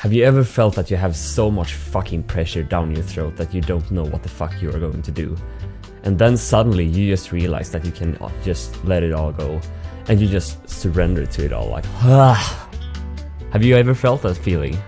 Have 0.00 0.14
you 0.14 0.24
ever 0.24 0.44
felt 0.44 0.76
that 0.76 0.90
you 0.90 0.96
have 0.96 1.14
so 1.14 1.50
much 1.50 1.74
fucking 1.74 2.22
pressure 2.22 2.62
down 2.62 2.90
your 2.90 3.02
throat 3.02 3.36
that 3.36 3.52
you 3.52 3.60
don't 3.60 3.90
know 3.90 4.02
what 4.02 4.22
the 4.22 4.30
fuck 4.30 4.62
you 4.62 4.70
are 4.70 4.78
going 4.78 5.02
to 5.02 5.10
do? 5.10 5.36
And 6.04 6.18
then 6.18 6.38
suddenly 6.38 6.86
you 6.86 7.06
just 7.06 7.32
realize 7.32 7.70
that 7.72 7.84
you 7.84 7.92
can 7.92 8.16
just 8.42 8.82
let 8.86 9.02
it 9.02 9.12
all 9.12 9.30
go 9.30 9.60
and 10.08 10.18
you 10.18 10.26
just 10.26 10.66
surrender 10.66 11.26
to 11.26 11.44
it 11.44 11.52
all 11.52 11.66
like, 11.66 11.84
ah. 11.96 12.70
Have 13.52 13.62
you 13.62 13.76
ever 13.76 13.94
felt 13.94 14.22
that 14.22 14.36
feeling? 14.38 14.78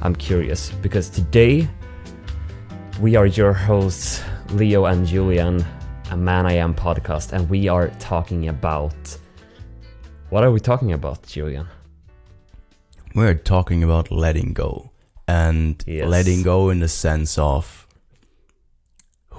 I'm 0.00 0.16
curious 0.16 0.72
because 0.72 1.08
today 1.08 1.68
we 3.00 3.14
are 3.14 3.26
your 3.26 3.52
hosts, 3.52 4.24
Leo 4.50 4.86
and 4.86 5.06
Julian, 5.06 5.64
a 6.10 6.16
Man 6.16 6.46
I 6.46 6.54
Am 6.54 6.74
podcast, 6.74 7.32
and 7.32 7.48
we 7.48 7.68
are 7.68 7.90
talking 8.00 8.48
about. 8.48 8.96
What 10.30 10.42
are 10.42 10.50
we 10.50 10.58
talking 10.58 10.94
about, 10.94 11.24
Julian? 11.28 11.68
We're 13.14 13.34
talking 13.34 13.82
about 13.82 14.10
letting 14.10 14.52
go. 14.52 14.90
And 15.28 15.82
Yes. 15.86 16.08
letting 16.08 16.42
go 16.42 16.70
in 16.70 16.80
the 16.80 16.88
sense 16.88 17.38
of 17.38 17.86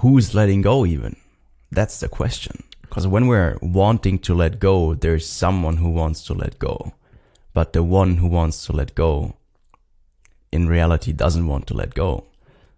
who's 0.00 0.34
letting 0.34 0.62
go, 0.62 0.86
even? 0.86 1.16
That's 1.70 2.00
the 2.00 2.08
question. 2.08 2.62
Because 2.82 3.06
when 3.06 3.26
we're 3.26 3.56
wanting 3.60 4.18
to 4.20 4.34
let 4.34 4.60
go, 4.60 4.94
there's 4.94 5.26
someone 5.26 5.78
who 5.78 5.90
wants 5.90 6.24
to 6.24 6.34
let 6.34 6.58
go. 6.58 6.92
But 7.52 7.72
the 7.72 7.82
one 7.82 8.16
who 8.18 8.28
wants 8.28 8.64
to 8.66 8.72
let 8.72 8.94
go, 8.94 9.34
in 10.52 10.68
reality, 10.68 11.12
doesn't 11.12 11.46
want 11.46 11.66
to 11.68 11.74
let 11.74 11.94
go. 11.94 12.24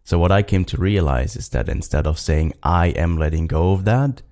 So 0.04 0.18
what 0.18 0.32
I 0.32 0.42
came 0.42 0.64
to 0.66 0.76
realize 0.76 1.36
is 1.36 1.48
that 1.50 1.68
instead 1.68 2.06
of 2.06 2.18
saying, 2.18 2.54
I 2.62 2.88
am 2.88 3.18
letting 3.18 3.46
go 3.46 3.72
of 3.72 3.84
that, 3.84 4.22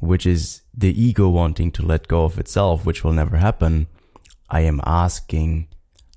which 0.00 0.26
is 0.26 0.62
the 0.76 0.92
ego 1.00 1.28
wanting 1.28 1.72
to 1.72 1.82
let 1.86 2.06
go 2.08 2.24
of 2.24 2.38
itself, 2.38 2.84
which 2.84 3.02
will 3.02 3.12
never 3.12 3.36
happen, 3.38 3.86
I 4.50 4.60
am 4.60 4.80
asking 4.84 5.68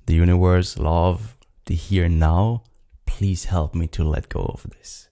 the 0.06 0.14
universe, 0.14 0.78
love, 0.78 1.36
the 1.66 1.74
here 1.74 2.04
and 2.04 2.18
now, 2.18 2.62
please 3.06 3.46
help 3.46 3.74
me 3.74 3.86
to 3.88 4.04
let 4.04 4.28
go 4.28 4.40
of 4.40 4.62
this. 4.70 5.08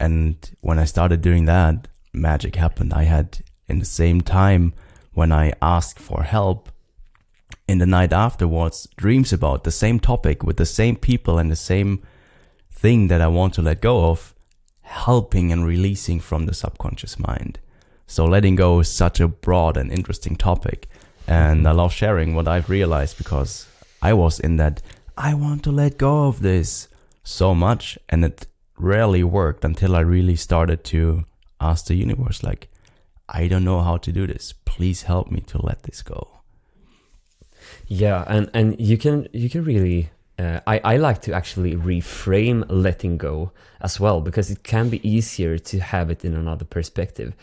And 0.00 0.36
when 0.60 0.78
I 0.78 0.84
started 0.84 1.20
doing 1.20 1.44
that, 1.44 1.88
magic 2.12 2.56
happened. 2.56 2.92
I 2.92 3.04
had 3.04 3.38
in 3.68 3.78
the 3.78 3.84
same 3.84 4.20
time 4.20 4.74
when 5.12 5.30
I 5.30 5.52
asked 5.60 5.98
for 5.98 6.22
help, 6.22 6.70
in 7.68 7.78
the 7.78 7.86
night 7.86 8.12
afterwards, 8.12 8.88
dreams 8.96 9.32
about 9.32 9.64
the 9.64 9.70
same 9.70 10.00
topic 10.00 10.42
with 10.42 10.56
the 10.56 10.66
same 10.66 10.96
people 10.96 11.38
and 11.38 11.50
the 11.50 11.56
same 11.56 12.02
thing 12.70 13.08
that 13.08 13.20
I 13.20 13.28
want 13.28 13.54
to 13.54 13.62
let 13.62 13.80
go 13.80 14.10
of, 14.10 14.34
helping 14.80 15.52
and 15.52 15.64
releasing 15.64 16.18
from 16.18 16.46
the 16.46 16.54
subconscious 16.54 17.18
mind. 17.18 17.60
So 18.06 18.24
letting 18.24 18.56
go 18.56 18.80
is 18.80 18.90
such 18.90 19.20
a 19.20 19.28
broad 19.28 19.76
and 19.76 19.90
interesting 19.90 20.36
topic. 20.36 20.88
And 21.26 21.66
I 21.68 21.70
love 21.70 21.92
sharing 21.92 22.34
what 22.34 22.48
I've 22.48 22.68
realized 22.68 23.16
because 23.16 23.66
I 24.02 24.12
was 24.12 24.38
in 24.40 24.56
that, 24.56 24.82
I 25.16 25.32
want 25.34 25.62
to 25.64 25.72
let 25.72 25.96
go 25.96 26.26
of 26.26 26.42
this 26.42 26.88
so 27.22 27.54
much. 27.54 27.98
And 28.08 28.24
it 28.24 28.46
rarely 28.76 29.24
worked 29.24 29.64
until 29.64 29.96
I 29.96 30.00
really 30.00 30.36
started 30.36 30.84
to 30.84 31.24
ask 31.60 31.86
the 31.86 31.94
universe, 31.94 32.42
like, 32.42 32.68
I 33.28 33.48
don't 33.48 33.64
know 33.64 33.80
how 33.80 33.96
to 33.98 34.12
do 34.12 34.26
this. 34.26 34.52
Please 34.64 35.02
help 35.02 35.30
me 35.30 35.40
to 35.46 35.64
let 35.64 35.84
this 35.84 36.02
go. 36.02 36.28
Yeah, 37.86 38.24
and 38.26 38.50
and 38.52 38.78
you 38.80 38.98
can 38.98 39.28
you 39.32 39.48
can 39.48 39.64
really. 39.64 40.10
Uh, 40.38 40.60
I 40.66 40.80
I 40.84 40.96
like 40.96 41.20
to 41.22 41.32
actually 41.32 41.74
reframe 41.76 42.64
letting 42.68 43.18
go 43.18 43.52
as 43.80 44.00
well 44.00 44.20
because 44.20 44.50
it 44.50 44.62
can 44.62 44.88
be 44.88 45.06
easier 45.08 45.58
to 45.58 45.80
have 45.80 46.10
it 46.10 46.24
in 46.24 46.34
another 46.34 46.64
perspective. 46.64 47.34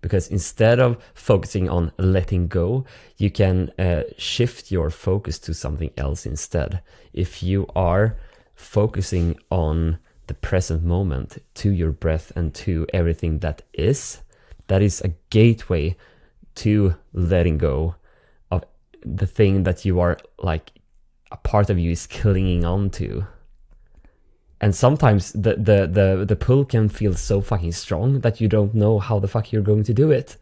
Because 0.00 0.28
instead 0.28 0.78
of 0.78 0.96
focusing 1.14 1.68
on 1.68 1.92
letting 1.98 2.46
go, 2.48 2.84
you 3.16 3.30
can 3.30 3.72
uh, 3.78 4.04
shift 4.16 4.70
your 4.70 4.90
focus 4.90 5.38
to 5.40 5.52
something 5.52 5.90
else 5.96 6.24
instead. 6.24 6.80
If 7.12 7.42
you 7.42 7.66
are 7.74 8.16
focusing 8.54 9.36
on 9.50 9.98
the 10.28 10.34
present 10.34 10.84
moment, 10.84 11.38
to 11.54 11.70
your 11.70 11.90
breath, 11.90 12.32
and 12.36 12.54
to 12.54 12.86
everything 12.92 13.40
that 13.40 13.62
is, 13.72 14.20
that 14.68 14.82
is 14.82 15.00
a 15.00 15.14
gateway 15.30 15.96
to 16.54 16.94
letting 17.12 17.58
go 17.58 17.96
of 18.50 18.64
the 19.04 19.26
thing 19.26 19.64
that 19.64 19.84
you 19.84 19.98
are 20.00 20.18
like 20.38 20.70
a 21.30 21.36
part 21.36 21.70
of 21.70 21.78
you 21.78 21.90
is 21.90 22.06
clinging 22.06 22.64
on 22.64 22.90
to. 22.90 23.26
And 24.60 24.74
sometimes 24.74 25.32
the, 25.32 25.54
the 25.54 25.86
the 25.86 26.24
the 26.26 26.36
pull 26.36 26.64
can 26.64 26.88
feel 26.88 27.14
so 27.14 27.40
fucking 27.40 27.72
strong 27.72 28.20
that 28.20 28.40
you 28.40 28.48
don't 28.48 28.74
know 28.74 28.98
how 28.98 29.20
the 29.20 29.28
fuck 29.28 29.52
you're 29.52 29.62
going 29.62 29.84
to 29.84 29.94
do 29.94 30.10
it. 30.10 30.36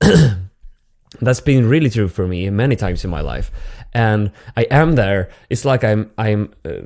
That's 1.20 1.40
been 1.40 1.68
really 1.68 1.90
true 1.90 2.06
for 2.06 2.28
me 2.28 2.48
many 2.50 2.76
times 2.76 3.04
in 3.04 3.10
my 3.10 3.20
life. 3.20 3.50
And 3.92 4.30
i 4.56 4.62
am 4.70 4.94
there. 4.94 5.30
It's 5.48 5.64
like 5.64 5.82
i'm 5.82 6.12
i'm 6.16 6.54
uh, 6.64 6.82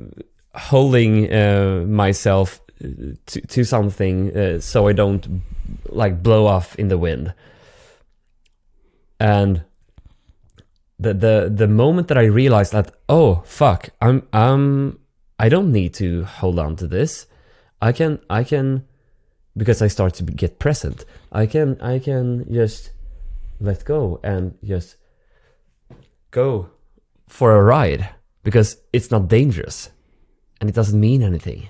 holding 0.57 1.31
uh, 1.31 1.83
myself 1.87 2.61
uh, 2.83 3.13
to, 3.27 3.41
to 3.41 3.63
something 3.63 4.35
uh, 4.35 4.59
so 4.59 4.87
i 4.87 4.93
don't 4.93 5.41
like 5.89 6.23
blow 6.23 6.47
off 6.47 6.75
in 6.77 6.87
the 6.87 6.97
wind. 6.97 7.33
And 9.19 9.63
the 10.99 11.13
the 11.13 11.51
the 11.53 11.67
moment 11.67 12.07
that 12.07 12.17
I 12.17 12.25
realized 12.25 12.71
that 12.71 12.91
oh 13.09 13.43
fuck 13.45 13.89
I'm 14.01 14.27
I'm 14.31 14.99
I 15.37 15.49
don't 15.49 15.71
need 15.71 15.93
to 15.95 16.23
hold 16.23 16.59
on 16.59 16.75
to 16.77 16.87
this. 16.87 17.27
I 17.81 17.91
can 17.91 18.19
I 18.29 18.43
can 18.43 18.85
because 19.57 19.81
I 19.81 19.87
start 19.87 20.13
to 20.15 20.23
get 20.23 20.59
present 20.59 21.05
I 21.31 21.45
can 21.45 21.79
I 21.81 21.99
can 21.99 22.45
just 22.51 22.91
let 23.59 23.85
go 23.85 24.19
and 24.23 24.57
just 24.63 24.95
go 26.31 26.69
for 27.27 27.55
a 27.55 27.63
ride 27.63 28.09
because 28.43 28.77
it's 28.93 29.11
not 29.11 29.27
dangerous 29.27 29.89
and 30.59 30.69
it 30.69 30.75
doesn't 30.75 30.99
mean 30.99 31.23
anything. 31.23 31.69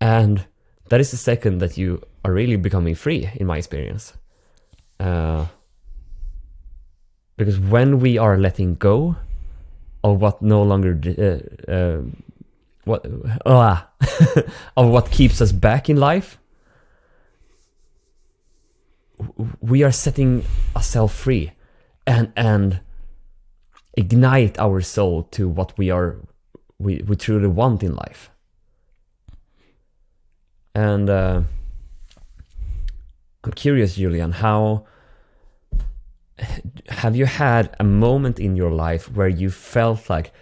And 0.00 0.46
that 0.88 1.00
is 1.00 1.10
the 1.10 1.16
second 1.16 1.58
that 1.58 1.76
you 1.76 2.02
are 2.24 2.32
really 2.32 2.56
becoming 2.56 2.94
free 2.94 3.30
in 3.34 3.46
my 3.46 3.58
experience. 3.58 4.12
Uh, 5.00 5.46
because 7.36 7.58
when 7.58 8.00
we 8.00 8.18
are 8.18 8.38
letting 8.38 8.74
go 8.74 9.16
of 10.02 10.20
what 10.20 10.42
no 10.42 10.62
longer 10.62 10.98
uh, 11.18 11.70
uh, 11.70 12.02
what 12.84 13.06
ah, 13.46 13.88
of 14.76 14.88
what 14.88 15.10
keeps 15.10 15.40
us 15.40 15.52
back 15.52 15.88
in 15.88 15.96
life 15.96 16.38
we 19.60 19.82
are 19.82 19.92
setting 19.92 20.44
ourselves 20.76 21.14
free 21.14 21.52
and 22.06 22.32
and 22.36 22.80
ignite 23.96 24.58
our 24.58 24.80
soul 24.80 25.22
to 25.30 25.48
what 25.48 25.76
we 25.78 25.90
are 25.90 26.16
we, 26.78 27.02
we 27.06 27.14
truly 27.14 27.46
want 27.46 27.82
in 27.82 27.94
life. 27.94 28.30
And 30.74 31.08
uh, 31.08 31.42
i'm 33.44 33.52
curious 33.52 33.94
julian 33.96 34.32
how 34.32 34.84
have 36.88 37.16
you 37.16 37.26
had 37.26 37.74
a 37.78 37.84
moment 37.84 38.40
in 38.40 38.56
your 38.56 38.70
life 38.70 39.10
where 39.10 39.28
you 39.28 39.50
felt 39.50 40.10
like 40.10 40.32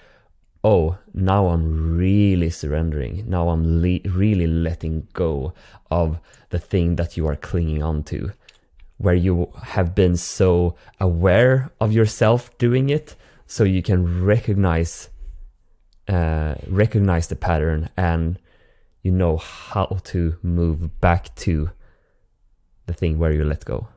oh 0.65 0.97
now 1.13 1.49
i'm 1.49 1.97
really 1.97 2.51
surrendering. 2.51 3.25
Now 3.29 3.51
i'm 3.51 3.83
le- 3.83 4.09
really 4.09 4.47
letting 4.47 5.09
go 5.13 5.53
of 5.91 6.19
the 6.51 6.59
thing 6.59 6.97
that 6.97 7.17
you 7.17 7.27
are 7.27 7.37
clinging 7.37 7.83
on 7.83 8.05
to 8.05 8.33
where 8.99 9.15
you 9.15 9.51
have 9.63 9.95
been 9.95 10.17
so 10.17 10.77
aware 11.01 11.73
of 11.81 11.93
yourself 11.93 12.57
doing 12.59 12.89
it 12.89 13.17
so 13.47 13.65
you 13.65 13.83
can 13.83 14.25
recognize 14.25 15.11
uh, 16.09 16.55
recognize 16.69 17.29
the 17.29 17.37
pattern 17.37 17.89
and 17.97 18.39
you 19.03 19.11
know 19.11 19.37
how 19.37 19.99
to 20.05 20.37
move 20.43 21.01
back 21.01 21.35
to 21.35 21.71
the 22.87 22.93
thing 22.93 23.19
where 23.19 23.33
you 23.33 23.45
let 23.45 23.65
go 23.65 23.89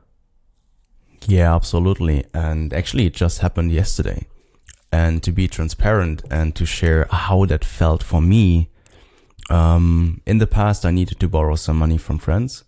Yeah, 1.26 1.54
absolutely. 1.54 2.24
And 2.34 2.72
actually, 2.72 3.06
it 3.06 3.14
just 3.14 3.40
happened 3.40 3.72
yesterday. 3.72 4.26
And 4.92 5.22
to 5.22 5.32
be 5.32 5.48
transparent 5.48 6.22
and 6.30 6.54
to 6.54 6.64
share 6.64 7.06
how 7.10 7.44
that 7.46 7.64
felt 7.64 8.02
for 8.02 8.22
me, 8.22 8.70
um, 9.50 10.20
in 10.26 10.38
the 10.38 10.46
past, 10.46 10.84
I 10.84 10.90
needed 10.90 11.20
to 11.20 11.28
borrow 11.28 11.56
some 11.56 11.76
money 11.76 11.98
from 11.98 12.18
friends, 12.18 12.64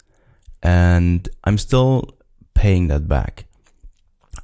and 0.63 1.29
I'm 1.45 1.59
still 1.59 2.17
paying 2.55 2.89
that 2.89 3.09
back. 3.09 3.47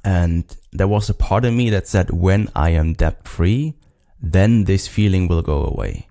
And 0.03 0.43
there 0.71 0.87
was 0.87 1.09
a 1.09 1.13
part 1.13 1.45
of 1.45 1.53
me 1.53 1.69
that 1.69 1.87
said, 1.87 2.11
when 2.11 2.49
I 2.55 2.71
am 2.71 2.93
debt 2.93 3.27
free, 3.27 3.75
then 4.21 4.65
this 4.65 4.87
feeling 4.87 5.27
will 5.27 5.41
go 5.41 5.63
away. 5.63 6.07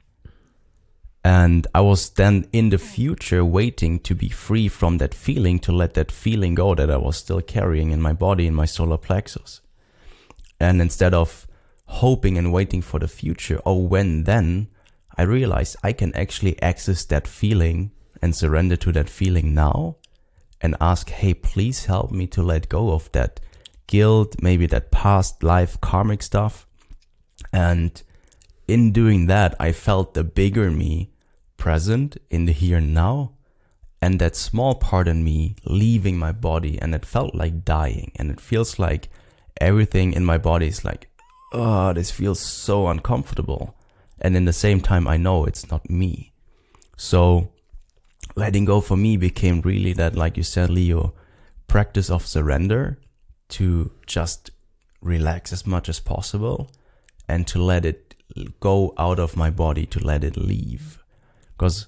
And 1.25 1.67
I 1.75 1.81
was 1.81 2.11
then 2.11 2.47
in 2.53 2.69
the 2.69 2.79
future 2.79 3.45
waiting 3.45 3.99
to 4.01 4.15
be 4.15 4.29
free 4.29 4.69
from 4.69 4.99
that 4.99 5.15
feeling, 5.15 5.59
to 5.61 5.73
let 5.73 5.95
that 5.95 6.13
feeling 6.13 6.55
go 6.55 6.75
that 6.75 6.91
I 6.91 6.99
was 6.99 7.17
still 7.17 7.41
carrying 7.41 7.93
in 7.93 8.03
my 8.03 8.13
body, 8.13 8.47
in 8.47 8.55
my 8.55 8.67
solar 8.67 8.99
plexus. 8.99 9.63
And 10.61 10.83
instead 10.83 11.15
of 11.15 11.47
hoping 11.87 12.37
and 12.37 12.53
waiting 12.53 12.83
for 12.83 13.01
the 13.01 13.09
future, 13.09 13.61
oh, 13.65 13.79
when 13.79 14.25
then, 14.25 14.69
I 15.17 15.23
realized 15.23 15.77
I 15.83 15.93
can 15.93 16.15
actually 16.15 16.61
access 16.61 17.05
that 17.07 17.27
feeling 17.27 17.93
and 18.21 18.37
surrender 18.37 18.77
to 18.77 18.93
that 18.93 19.09
feeling 19.09 19.55
now 19.55 19.97
and 20.61 20.77
ask, 20.81 21.09
hey, 21.09 21.33
please 21.33 21.87
help 21.87 22.11
me 22.11 22.27
to 22.29 22.43
let 22.43 22.69
go 22.69 22.93
of 22.93 23.11
that 23.13 23.41
guilt, 23.87 24.37
maybe 24.43 24.67
that 24.67 24.91
past 24.91 25.43
life 25.43 25.81
karmic 25.81 26.23
stuff, 26.23 26.67
And 27.53 28.03
in 28.67 28.93
doing 28.93 29.27
that, 29.27 29.55
I 29.61 29.73
felt 29.73 30.15
the 30.15 30.25
bigger 30.25 30.71
me 30.71 31.14
present 31.65 32.19
in 32.29 32.45
the 32.45 32.53
here 32.53 32.77
and 32.77 32.93
now 32.93 33.33
and 34.03 34.19
that 34.21 34.37
small 34.37 34.75
part 34.75 35.09
in 35.09 35.25
me 35.25 35.57
leaving 35.65 36.19
my 36.19 36.31
body 36.31 36.79
and 36.83 36.95
it 36.95 37.07
felt 37.07 37.35
like 37.35 37.65
dying 37.65 38.13
and 38.17 38.31
it 38.31 38.39
feels 38.39 38.79
like 38.79 39.09
everything 39.63 40.13
in 40.13 40.23
my 40.23 40.37
body 40.37 40.67
is 40.67 40.85
like 40.85 41.09
oh 41.55 41.91
this 41.95 42.11
feels 42.11 42.39
so 42.39 42.89
uncomfortable. 42.89 43.75
And 44.21 44.37
in 44.37 44.45
the 44.45 44.53
same 44.53 44.81
time 44.83 45.09
i 45.09 45.17
know 45.17 45.47
it's 45.47 45.71
not 45.71 45.89
me. 45.89 46.35
So 46.99 47.51
letting 48.37 48.67
go 48.67 48.83
for 48.83 48.99
me 48.99 49.17
became 49.17 49.63
really 49.63 49.95
that 49.95 50.15
like 50.15 50.37
you 50.37 50.43
said 50.43 50.69
leo 50.69 51.15
practice 51.67 52.11
of 52.11 52.27
surrender 52.27 52.99
to 53.57 53.91
just 54.07 54.51
relax 55.01 55.51
as 55.51 55.67
much 55.67 55.89
as 55.89 55.99
possible 55.99 56.71
and 57.27 57.47
to 57.47 57.59
let 57.59 57.87
it 57.87 58.15
go 58.61 58.93
out 58.99 59.19
of 59.19 59.35
my 59.35 59.49
body 59.49 59.87
to 59.87 59.99
let 59.99 60.23
it 60.25 60.37
leave 60.37 61.04
because 61.57 61.87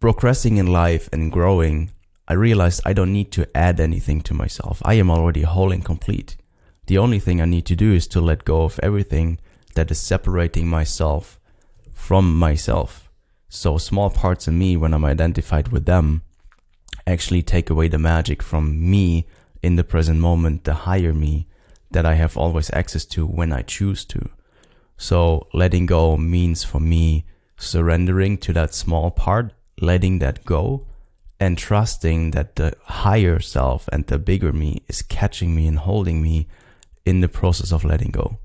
progressing 0.00 0.56
in 0.56 0.66
life 0.66 1.08
and 1.12 1.32
growing, 1.32 1.90
I 2.26 2.34
realized 2.34 2.82
I 2.84 2.92
don't 2.92 3.12
need 3.12 3.30
to 3.32 3.48
add 3.56 3.80
anything 3.80 4.20
to 4.22 4.34
myself. 4.34 4.82
I 4.84 4.94
am 4.94 5.10
already 5.10 5.42
whole 5.42 5.72
and 5.72 5.84
complete. 5.84 6.36
The 6.86 6.98
only 6.98 7.18
thing 7.18 7.40
I 7.40 7.46
need 7.46 7.66
to 7.66 7.76
do 7.76 7.92
is 7.92 8.06
to 8.08 8.20
let 8.20 8.44
go 8.44 8.62
of 8.62 8.80
everything 8.82 9.38
that 9.74 9.90
is 9.90 10.00
separating 10.00 10.66
myself 10.66 11.38
from 11.92 12.36
myself. 12.36 13.10
So 13.48 13.78
small 13.78 14.10
parts 14.10 14.48
of 14.48 14.54
me, 14.54 14.76
when 14.76 14.92
I'm 14.92 15.04
identified 15.04 15.68
with 15.68 15.84
them, 15.84 16.22
actually 17.06 17.42
take 17.42 17.70
away 17.70 17.88
the 17.88 17.98
magic 17.98 18.42
from 18.42 18.90
me 18.90 19.26
in 19.62 19.76
the 19.76 19.84
present 19.84 20.18
moment, 20.18 20.64
the 20.64 20.74
higher 20.74 21.12
me 21.12 21.46
that 21.90 22.06
I 22.06 22.14
have 22.14 22.36
always 22.36 22.70
access 22.72 23.04
to 23.06 23.26
when 23.26 23.52
I 23.52 23.62
choose 23.62 24.04
to. 24.06 24.30
So 24.96 25.46
letting 25.52 25.86
go 25.86 26.16
means 26.16 26.64
for 26.64 26.80
me 26.80 27.24
surrendering 27.62 28.38
to 28.38 28.52
that 28.52 28.74
small 28.74 29.10
part 29.10 29.52
letting 29.80 30.18
that 30.18 30.44
go 30.44 30.86
and 31.40 31.58
trusting 31.58 32.30
that 32.30 32.56
the 32.56 32.72
higher 32.84 33.40
self 33.40 33.88
and 33.92 34.06
the 34.06 34.18
bigger 34.18 34.52
me 34.52 34.82
is 34.88 35.02
catching 35.02 35.54
me 35.54 35.66
and 35.66 35.80
holding 35.80 36.22
me 36.22 36.46
in 37.04 37.20
the 37.20 37.28
process 37.28 37.72
of 37.72 37.84
letting 37.84 38.10
go. 38.10 38.38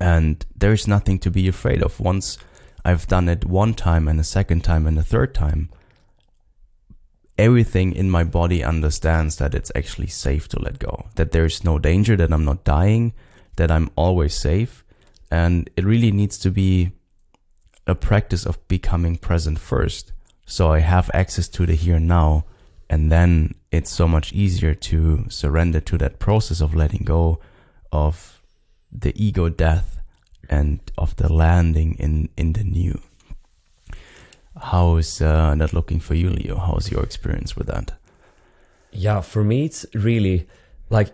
And 0.00 0.44
there 0.54 0.72
is 0.72 0.86
nothing 0.86 1.18
to 1.20 1.30
be 1.30 1.48
afraid 1.48 1.82
of. 1.82 1.98
Once 1.98 2.38
I've 2.84 3.08
done 3.08 3.28
it 3.28 3.44
one 3.44 3.74
time 3.74 4.06
and 4.06 4.20
a 4.20 4.24
second 4.24 4.62
time 4.62 4.86
and 4.86 4.98
a 4.98 5.02
third 5.02 5.34
time, 5.34 5.70
everything 7.36 7.92
in 7.92 8.10
my 8.10 8.22
body 8.22 8.62
understands 8.62 9.36
that 9.36 9.54
it's 9.54 9.72
actually 9.74 10.06
safe 10.06 10.46
to 10.48 10.62
let 10.62 10.78
go, 10.78 11.06
that 11.16 11.32
there's 11.32 11.64
no 11.64 11.78
danger, 11.78 12.16
that 12.16 12.32
I'm 12.32 12.44
not 12.44 12.64
dying, 12.64 13.12
that 13.56 13.70
I'm 13.70 13.90
always 13.96 14.34
safe. 14.34 14.84
And 15.30 15.68
it 15.76 15.84
really 15.84 16.12
needs 16.12 16.38
to 16.38 16.50
be 16.50 16.92
a 17.86 17.94
practice 17.94 18.46
of 18.46 18.66
becoming 18.68 19.16
present 19.16 19.58
first 19.58 20.12
so 20.46 20.72
I 20.72 20.80
have 20.80 21.10
access 21.14 21.48
to 21.48 21.66
the 21.66 21.74
here 21.74 21.96
and 21.96 22.08
now. 22.08 22.44
And 22.90 23.10
then 23.10 23.54
it's 23.72 23.90
so 23.90 24.06
much 24.06 24.32
easier 24.32 24.74
to 24.74 25.24
surrender 25.28 25.80
to 25.80 25.98
that 25.98 26.18
process 26.18 26.60
of 26.60 26.74
letting 26.74 27.04
go 27.04 27.40
of 27.90 28.42
the 28.92 29.12
ego 29.16 29.48
death 29.48 30.00
and 30.50 30.80
of 30.98 31.16
the 31.16 31.32
landing 31.32 31.96
in, 31.98 32.28
in 32.36 32.52
the 32.52 32.62
new. 32.62 33.00
How 34.60 34.96
is 34.96 35.20
uh, 35.20 35.54
that 35.56 35.72
looking 35.72 35.98
for 35.98 36.14
you, 36.14 36.30
Leo? 36.30 36.58
How's 36.58 36.90
your 36.90 37.02
experience 37.02 37.56
with 37.56 37.66
that? 37.68 37.94
Yeah, 38.92 39.22
for 39.22 39.42
me, 39.42 39.64
it's 39.64 39.86
really 39.94 40.46
like 40.90 41.12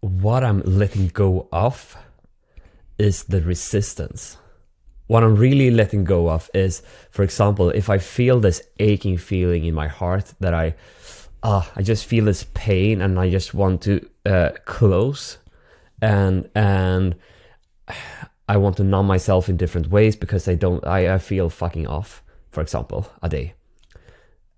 what 0.00 0.44
I'm 0.44 0.60
letting 0.60 1.08
go 1.08 1.48
of 1.52 1.96
is 2.98 3.24
the 3.24 3.40
resistance 3.40 4.36
what 5.08 5.24
I'm 5.24 5.34
really 5.34 5.70
letting 5.70 6.04
go 6.04 6.30
of 6.30 6.48
is, 6.54 6.82
for 7.10 7.22
example, 7.24 7.70
if 7.70 7.90
I 7.90 7.98
feel 7.98 8.38
this 8.40 8.62
aching 8.78 9.18
feeling 9.18 9.64
in 9.64 9.74
my 9.74 9.88
heart 9.88 10.34
that 10.38 10.54
I, 10.54 10.74
uh, 11.42 11.64
I 11.74 11.82
just 11.82 12.04
feel 12.04 12.26
this 12.26 12.46
pain 12.54 13.00
and 13.00 13.18
I 13.18 13.28
just 13.28 13.54
want 13.54 13.82
to 13.82 14.08
uh, 14.24 14.50
close, 14.64 15.38
and 16.00 16.48
and 16.54 17.16
I 18.48 18.56
want 18.56 18.76
to 18.76 18.84
numb 18.84 19.06
myself 19.06 19.48
in 19.48 19.56
different 19.56 19.90
ways 19.90 20.14
because 20.16 20.46
I 20.46 20.54
don't, 20.54 20.86
I, 20.86 21.14
I 21.14 21.18
feel 21.18 21.50
fucking 21.50 21.86
off. 21.86 22.22
For 22.50 22.62
example, 22.62 23.10
a 23.22 23.28
day. 23.28 23.54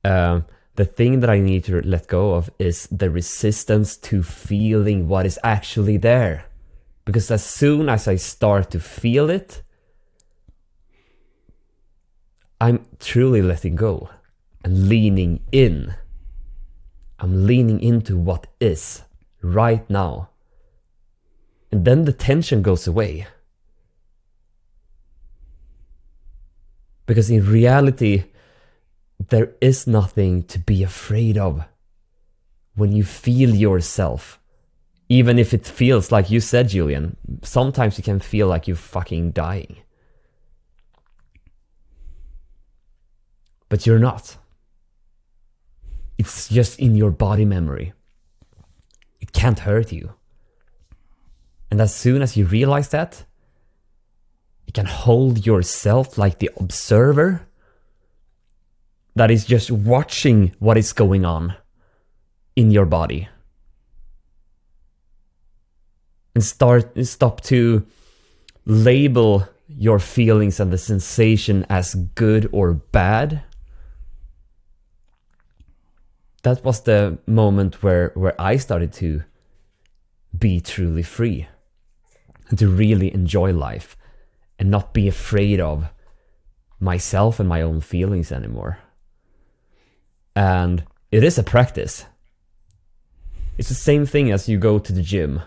Um, 0.05 0.45
the 0.77 0.85
thing 0.85 1.21
that 1.21 1.31
I 1.31 1.41
need 1.41 1.65
to 1.65 1.83
let 1.83 2.07
go 2.07 2.35
of 2.35 2.51
is 2.59 2.87
the 2.91 3.11
resistance 3.11 3.97
to 3.99 4.23
feeling 4.23 5.09
what 5.09 5.27
is 5.27 5.39
actually 5.43 5.97
there, 5.99 6.47
because 7.05 7.31
as 7.31 7.45
soon 7.45 7.89
as 7.89 8.09
I 8.09 8.17
start 8.17 8.71
to 8.71 8.81
feel 8.81 9.29
it 9.29 9.63
I'm 12.61 12.85
truly 12.99 13.41
letting 13.41 13.75
go 13.75 14.11
and 14.63 14.89
leaning 14.89 15.41
in. 15.51 15.95
I'm 17.19 17.47
leaning 17.47 17.81
into 17.81 18.19
what 18.19 18.49
is 18.61 19.03
right 19.41 19.89
now. 19.89 20.29
And 21.73 21.85
then 21.85 22.05
the 22.05 22.13
tension 22.13 22.61
goes 22.61 22.87
away. 22.87 23.27
Because 27.07 27.31
in 27.31 27.47
reality, 27.47 28.25
there 29.29 29.53
is 29.61 29.87
nothing 29.87 30.43
to 30.45 30.59
be 30.59 30.83
afraid 30.83 31.39
of 31.39 31.65
when 32.75 32.93
you 32.93 33.05
feel 33.05 33.55
yourself. 33.55 34.39
Even 35.09 35.39
if 35.39 35.53
it 35.53 35.67
feels 35.67 36.13
like 36.13 36.31
you 36.31 36.41
said, 36.41 36.69
Julian, 36.69 37.17
sometimes 37.43 37.99
you 37.99 38.05
can 38.05 38.21
feel 38.21 38.47
like 38.47 38.69
you're 38.69 38.77
fucking 38.77 39.33
dying. 39.33 39.79
But 43.71 43.87
you're 43.87 43.99
not. 43.99 44.37
It's 46.19 46.51
just 46.51 46.79
in 46.79 46.95
your 46.97 47.11
body 47.11 47.47
memory. 47.47 47.95
It 49.23 49.33
can't 49.33 49.61
hurt 49.61 49.91
you. 49.91 50.13
And 51.71 51.81
as 51.81 51.95
soon 51.95 52.21
as 52.21 52.37
you 52.37 52.45
realize 52.45 52.91
that, 52.91 53.25
you 54.67 54.73
can 54.73 54.87
hold 54.87 55.47
yourself 55.47 56.19
like 56.19 56.41
the 56.41 56.51
observer 56.59 57.47
that 59.15 59.31
is 59.31 59.47
just 59.47 59.71
watching 59.71 60.55
what 60.59 60.77
is 60.77 60.93
going 60.93 61.25
on 61.25 61.55
in 62.57 62.71
your 62.71 62.87
body. 62.87 63.29
And 66.35 66.45
start 66.45 66.93
stop 67.07 67.41
to 67.43 67.87
label 68.67 69.49
your 69.69 69.99
feelings 69.99 70.61
and 70.61 70.73
the 70.73 70.79
sensation 70.79 71.67
as 71.69 71.95
good 72.15 72.49
or 72.53 72.75
bad 72.75 73.43
that 76.43 76.65
was 76.65 76.83
the 76.83 77.19
moment 77.27 77.83
where 77.83 78.13
where 78.15 78.41
I 78.41 78.57
started 78.57 78.93
to 78.95 79.23
be 80.37 80.61
truly 80.61 81.03
free 81.03 81.49
and 82.49 82.59
to 82.59 82.69
really 82.69 83.13
enjoy 83.13 83.53
life 83.53 83.97
and 84.59 84.71
not 84.71 84.93
be 84.93 85.09
afraid 85.09 85.61
of 85.61 85.89
myself 86.79 87.41
and 87.41 87.49
my 87.49 87.63
own 87.63 87.81
feelings 87.81 88.33
anymore. 88.33 88.79
And 90.35 90.85
it 91.11 91.25
is 91.25 91.39
a 91.39 91.43
practice. 91.43 92.07
It's 93.59 93.69
the 93.69 93.75
same 93.75 94.07
thing 94.07 94.31
as 94.31 94.49
you 94.49 94.59
go 94.59 94.79
to 94.79 94.93
the 94.93 95.03
gym. 95.03 95.43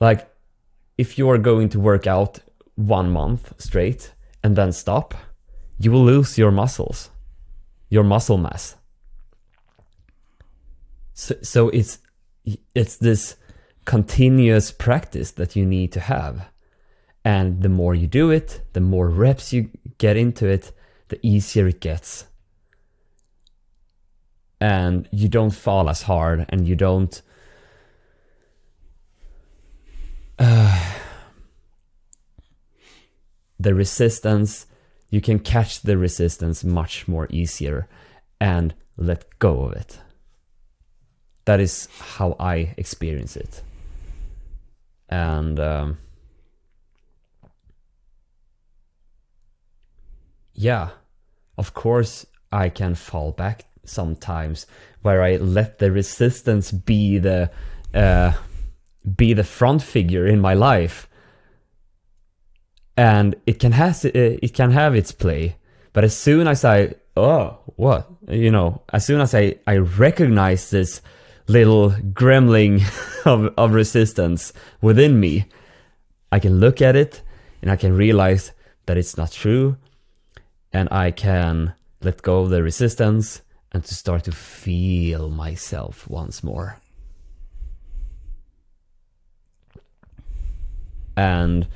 Like, 0.00 0.30
if 0.96 1.18
you 1.18 1.28
are 1.28 1.38
going 1.38 1.68
to 1.70 1.80
work 1.80 2.06
out 2.06 2.38
one 2.76 3.10
month 3.10 3.52
straight 3.58 4.12
and 4.42 4.56
then 4.56 4.72
stop, 4.72 5.14
you 5.78 5.92
will 5.92 6.04
lose 6.04 6.38
your 6.38 6.50
muscles, 6.50 7.10
your 7.90 8.04
muscle 8.04 8.38
mass. 8.38 8.77
So, 11.18 11.34
so 11.42 11.68
it's 11.70 11.98
it's 12.76 12.96
this 12.96 13.34
continuous 13.84 14.70
practice 14.70 15.32
that 15.32 15.56
you 15.56 15.66
need 15.66 15.90
to 15.92 16.00
have. 16.00 16.48
And 17.24 17.60
the 17.60 17.68
more 17.68 17.92
you 17.92 18.06
do 18.06 18.30
it, 18.30 18.60
the 18.72 18.80
more 18.80 19.08
reps 19.08 19.52
you 19.52 19.70
get 19.98 20.16
into 20.16 20.46
it, 20.46 20.70
the 21.08 21.18
easier 21.26 21.66
it 21.66 21.80
gets. 21.80 22.26
And 24.60 25.08
you 25.10 25.28
don't 25.28 25.50
fall 25.50 25.90
as 25.90 26.02
hard 26.02 26.46
and 26.50 26.68
you 26.68 26.76
don't. 26.76 27.20
Uh, 30.38 30.78
the 33.58 33.74
resistance, 33.74 34.66
you 35.10 35.20
can 35.20 35.40
catch 35.40 35.80
the 35.80 35.98
resistance 35.98 36.62
much 36.62 37.08
more 37.08 37.26
easier 37.28 37.88
and 38.40 38.72
let 38.96 39.36
go 39.40 39.62
of 39.62 39.72
it. 39.72 39.98
That 41.48 41.60
is 41.60 41.88
how 41.98 42.36
I 42.38 42.74
experience 42.76 43.34
it. 43.34 43.62
And 45.08 45.58
um, 45.58 45.96
yeah, 50.52 50.90
of 51.56 51.72
course, 51.72 52.26
I 52.52 52.68
can 52.68 52.94
fall 52.94 53.32
back 53.32 53.64
sometimes 53.82 54.66
where 55.00 55.22
I 55.22 55.36
let 55.36 55.78
the 55.78 55.90
resistance 55.90 56.70
be 56.70 57.16
the 57.16 57.50
uh, 57.94 58.32
be 59.16 59.32
the 59.32 59.42
front 59.42 59.82
figure 59.82 60.26
in 60.26 60.40
my 60.40 60.52
life 60.52 61.08
and 62.94 63.36
it 63.46 63.58
can 63.58 63.72
has 63.72 64.04
it 64.04 64.52
can 64.52 64.72
have 64.72 64.94
its 64.94 65.12
play 65.12 65.56
but 65.94 66.04
as 66.04 66.14
soon 66.14 66.46
as 66.46 66.64
i 66.64 66.92
oh 67.16 67.58
what 67.76 68.06
you 68.28 68.50
know 68.50 68.82
as 68.92 69.06
soon 69.06 69.20
as 69.20 69.34
i 69.34 69.54
i 69.66 69.76
recognize 69.76 70.70
this 70.70 71.00
little 71.48 71.90
gremlin 71.90 72.82
of, 73.26 73.52
of 73.56 73.72
resistance 73.72 74.52
within 74.80 75.18
me. 75.18 75.46
I 76.30 76.38
can 76.38 76.60
look 76.60 76.82
at 76.82 76.94
it 76.94 77.22
and 77.62 77.70
i 77.70 77.76
can 77.76 77.96
realize 77.96 78.52
that 78.86 78.96
it's 78.96 79.16
not 79.16 79.32
true 79.32 79.76
and 80.72 80.88
i 80.92 81.10
can 81.10 81.74
let 82.02 82.22
go 82.22 82.40
of 82.40 82.50
the 82.50 82.62
resistance 82.62 83.42
and 83.72 83.84
to 83.84 83.94
start 83.94 84.24
to 84.24 84.32
feel 84.32 85.28
myself 85.28 86.08
once 86.08 86.42
more. 86.42 86.80
And 91.16 91.66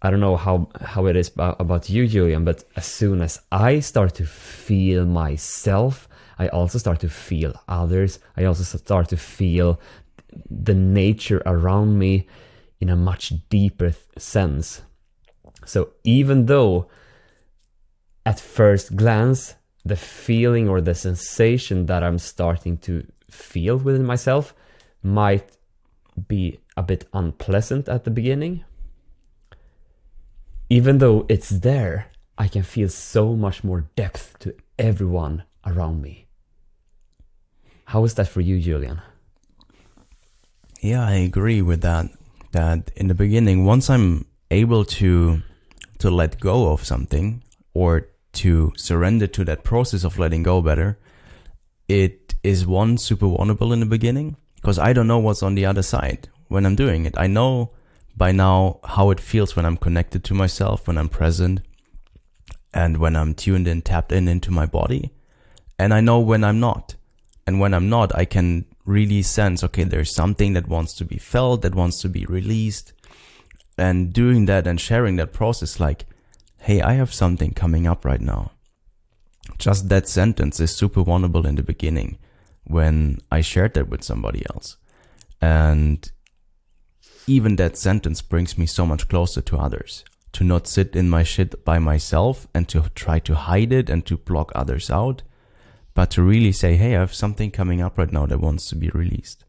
I 0.00 0.10
don't 0.10 0.20
know 0.20 0.36
how 0.36 0.68
how 0.80 1.06
it 1.06 1.16
is 1.16 1.28
about, 1.28 1.60
about 1.60 1.90
you, 1.90 2.06
Julian, 2.06 2.44
but 2.44 2.64
as 2.76 2.86
soon 2.86 3.20
as 3.20 3.40
I 3.50 3.80
start 3.80 4.14
to 4.14 4.24
feel 4.24 5.04
myself, 5.04 6.08
I 6.38 6.48
also 6.48 6.78
start 6.78 7.00
to 7.00 7.08
feel 7.08 7.54
others. 7.68 8.18
I 8.36 8.44
also 8.44 8.62
start 8.78 9.08
to 9.10 9.16
feel 9.16 9.80
the 10.50 10.74
nature 10.74 11.42
around 11.46 11.98
me 11.98 12.26
in 12.80 12.88
a 12.90 12.96
much 12.96 13.32
deeper 13.48 13.94
sense. 14.18 14.82
So 15.64 15.90
even 16.04 16.46
though 16.46 16.88
at 18.24 18.40
first 18.40 18.96
glance 18.96 19.54
the 19.84 19.96
feeling 19.96 20.68
or 20.68 20.80
the 20.80 20.94
sensation 20.94 21.86
that 21.86 22.02
I'm 22.02 22.18
starting 22.18 22.76
to 22.78 23.06
feel 23.30 23.76
within 23.76 24.04
myself 24.04 24.54
might 25.02 25.56
be 26.28 26.58
a 26.76 26.82
bit 26.82 27.08
unpleasant 27.12 27.88
at 27.88 28.04
the 28.04 28.10
beginning, 28.10 28.64
even 30.68 30.98
though 30.98 31.24
it's 31.28 31.50
there, 31.50 32.10
I 32.36 32.48
can 32.48 32.62
feel 32.62 32.88
so 32.88 33.34
much 33.34 33.64
more 33.64 33.88
depth 33.94 34.38
to 34.40 34.54
everyone 34.78 35.44
around 35.64 36.02
me. 36.02 36.25
How 37.86 38.04
is 38.04 38.14
that 38.14 38.28
for 38.28 38.40
you, 38.40 38.60
Julian? 38.60 39.00
Yeah, 40.80 41.06
I 41.06 41.14
agree 41.14 41.62
with 41.62 41.80
that. 41.82 42.06
That 42.52 42.90
in 42.96 43.08
the 43.08 43.14
beginning, 43.14 43.64
once 43.64 43.90
I'm 43.90 44.26
able 44.50 44.84
to 44.84 45.42
to 45.98 46.10
let 46.10 46.40
go 46.40 46.72
of 46.72 46.84
something 46.84 47.42
or 47.74 48.08
to 48.32 48.72
surrender 48.76 49.26
to 49.26 49.44
that 49.44 49.64
process 49.64 50.04
of 50.04 50.18
letting 50.18 50.42
go 50.42 50.60
better, 50.60 50.98
it 51.88 52.34
is 52.42 52.66
one 52.66 52.98
super 52.98 53.26
vulnerable 53.26 53.72
in 53.72 53.80
the 53.80 53.86
beginning 53.86 54.36
because 54.56 54.78
I 54.78 54.92
don't 54.92 55.06
know 55.06 55.18
what's 55.18 55.42
on 55.42 55.54
the 55.54 55.64
other 55.66 55.82
side 55.82 56.28
when 56.48 56.66
I'm 56.66 56.76
doing 56.76 57.06
it. 57.06 57.14
I 57.16 57.26
know 57.26 57.70
by 58.16 58.32
now 58.32 58.80
how 58.84 59.10
it 59.10 59.20
feels 59.20 59.54
when 59.54 59.64
I'm 59.64 59.76
connected 59.76 60.24
to 60.24 60.34
myself, 60.34 60.86
when 60.86 60.98
I'm 60.98 61.08
present, 61.08 61.60
and 62.74 62.98
when 62.98 63.16
I'm 63.16 63.34
tuned 63.34 63.68
in, 63.68 63.82
tapped 63.82 64.12
in 64.12 64.28
into 64.28 64.50
my 64.50 64.66
body. 64.66 65.12
And 65.78 65.94
I 65.94 66.00
know 66.00 66.18
when 66.20 66.44
I'm 66.44 66.60
not. 66.60 66.96
And 67.46 67.60
when 67.60 67.74
I'm 67.74 67.88
not, 67.88 68.14
I 68.16 68.24
can 68.24 68.66
really 68.84 69.22
sense, 69.22 69.62
okay, 69.64 69.84
there's 69.84 70.14
something 70.14 70.52
that 70.54 70.68
wants 70.68 70.94
to 70.94 71.04
be 71.04 71.18
felt, 71.18 71.62
that 71.62 71.74
wants 71.74 72.00
to 72.02 72.08
be 72.08 72.26
released. 72.26 72.92
And 73.78 74.12
doing 74.12 74.46
that 74.46 74.66
and 74.66 74.80
sharing 74.80 75.16
that 75.16 75.32
process, 75.32 75.78
like, 75.78 76.06
hey, 76.60 76.80
I 76.80 76.94
have 76.94 77.14
something 77.14 77.52
coming 77.52 77.86
up 77.86 78.04
right 78.04 78.20
now. 78.20 78.52
Just 79.58 79.88
that 79.88 80.08
sentence 80.08 80.58
is 80.58 80.74
super 80.74 81.02
vulnerable 81.02 81.46
in 81.46 81.54
the 81.54 81.62
beginning 81.62 82.18
when 82.64 83.18
I 83.30 83.42
shared 83.42 83.74
that 83.74 83.88
with 83.88 84.02
somebody 84.02 84.44
else. 84.52 84.76
And 85.40 86.10
even 87.28 87.56
that 87.56 87.76
sentence 87.76 88.22
brings 88.22 88.58
me 88.58 88.66
so 88.66 88.86
much 88.86 89.08
closer 89.08 89.40
to 89.42 89.56
others. 89.56 90.04
To 90.32 90.44
not 90.44 90.66
sit 90.66 90.96
in 90.96 91.08
my 91.08 91.22
shit 91.22 91.64
by 91.64 91.78
myself 91.78 92.46
and 92.52 92.68
to 92.68 92.90
try 92.94 93.20
to 93.20 93.34
hide 93.34 93.72
it 93.72 93.88
and 93.88 94.04
to 94.06 94.16
block 94.16 94.52
others 94.54 94.90
out, 94.90 95.22
but 95.96 96.10
to 96.10 96.22
really 96.22 96.52
say, 96.52 96.76
hey, 96.76 96.94
I 96.94 97.00
have 97.00 97.14
something 97.14 97.50
coming 97.50 97.80
up 97.80 97.96
right 97.96 98.12
now 98.12 98.26
that 98.26 98.38
wants 98.38 98.68
to 98.68 98.76
be 98.76 98.90
released. 98.90 99.46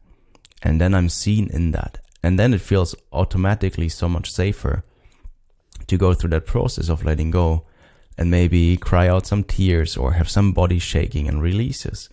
And 0.62 0.80
then 0.80 0.94
I'm 0.94 1.10
seen 1.10 1.50
in 1.50 1.72
that. 1.72 1.98
And 2.22 2.38
then 2.38 2.54
it 2.54 2.62
feels 2.62 2.94
automatically 3.12 3.90
so 3.90 4.08
much 4.08 4.32
safer 4.32 4.82
to 5.86 5.98
go 5.98 6.14
through 6.14 6.30
that 6.30 6.46
process 6.46 6.88
of 6.88 7.04
letting 7.04 7.30
go 7.30 7.66
and 8.16 8.30
maybe 8.30 8.78
cry 8.78 9.08
out 9.08 9.26
some 9.26 9.44
tears 9.44 9.94
or 9.94 10.12
have 10.12 10.30
some 10.30 10.54
body 10.54 10.78
shaking 10.78 11.28
and 11.28 11.42
releases. 11.42 12.08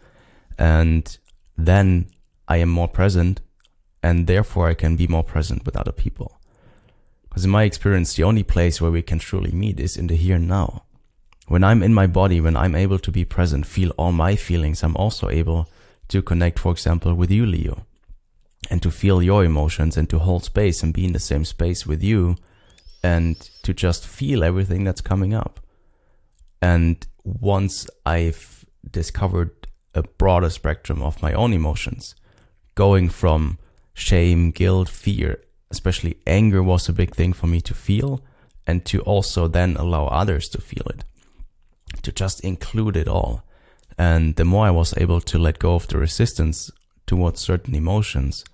And 0.60 1.18
then 1.58 2.08
I 2.50 2.58
am 2.58 2.70
more 2.70 2.90
present 2.90 3.40
and 4.04 4.28
therefore 4.28 4.68
I 4.68 4.74
can 4.74 4.98
be 4.98 5.08
more 5.08 5.24
present 5.24 5.66
with 5.66 5.78
other 5.78 5.94
people. 5.94 6.42
Because 7.30 7.46
in 7.46 7.52
my 7.52 7.64
experience, 7.64 8.14
the 8.14 8.24
only 8.24 8.44
place 8.44 8.82
where 8.82 8.92
we 8.92 9.02
can 9.02 9.20
truly 9.20 9.54
meet 9.54 9.80
is 9.80 9.96
in 9.96 10.08
the 10.08 10.16
here 10.18 10.36
and 10.36 10.50
now. 10.50 10.84
When 11.48 11.64
I'm 11.64 11.84
in 11.84 11.94
my 11.94 12.08
body, 12.08 12.42
when 12.42 12.58
I'm 12.58 12.76
able 12.76 13.00
to 13.00 13.12
be 13.12 13.24
present, 13.24 13.66
feel 13.66 13.92
all 13.92 14.12
my 14.12 14.36
feelings, 14.36 14.84
I'm 14.84 14.96
also 14.96 15.30
able 15.30 15.70
to 16.08 16.22
connect, 16.22 16.60
for 16.60 16.72
example, 16.72 17.14
with 17.14 17.32
you, 17.32 17.46
Leo, 17.46 17.86
and 18.70 18.82
to 18.82 18.90
feel 18.90 19.22
your 19.22 19.44
emotions 19.44 19.96
and 19.98 20.10
to 20.10 20.20
hold 20.20 20.44
space 20.44 20.82
and 20.82 20.94
be 20.94 21.06
in 21.06 21.14
the 21.14 21.20
same 21.20 21.46
space 21.46 21.86
with 21.86 22.02
you 22.04 22.36
and 23.04 23.40
to 23.62 23.74
just 23.74 24.08
feel 24.08 24.44
everything 24.44 24.84
that's 24.84 25.02
coming 25.02 25.34
up. 25.34 25.60
And 26.62 27.06
once 27.24 27.88
I've 28.06 28.66
discovered 28.90 29.68
a 29.94 30.02
broader 30.04 30.50
spectrum 30.50 31.02
of 31.02 31.22
my 31.22 31.34
own 31.34 31.54
emotions, 31.54 32.16
going 32.74 33.10
from 33.10 33.60
shame, 33.94 34.50
guilt, 34.52 34.90
fear, 34.90 35.42
especially 35.70 36.18
anger 36.26 36.64
was 36.64 36.90
a 36.90 36.94
big 36.94 37.16
thing 37.16 37.34
for 37.34 37.48
me 37.48 37.62
to 37.62 37.74
feel 37.74 38.24
and 38.66 38.84
to 38.86 39.00
also 39.02 39.48
then 39.48 39.78
allow 39.78 40.08
others 40.08 40.50
to 40.50 40.60
feel 40.60 40.84
it, 40.88 41.04
to 42.06 42.12
just 42.12 42.40
include 42.42 42.96
it 42.96 43.08
all. 43.08 43.44
And 43.98 44.36
the 44.36 44.46
more 44.46 44.68
I 44.68 44.72
was 44.72 44.96
able 44.98 45.22
to 45.22 45.40
let 45.40 45.60
go 45.60 45.76
of 45.76 45.88
the 45.88 45.98
resistance 45.98 46.72
towards 47.06 47.42
certain 47.42 47.76
emotions 47.76 48.46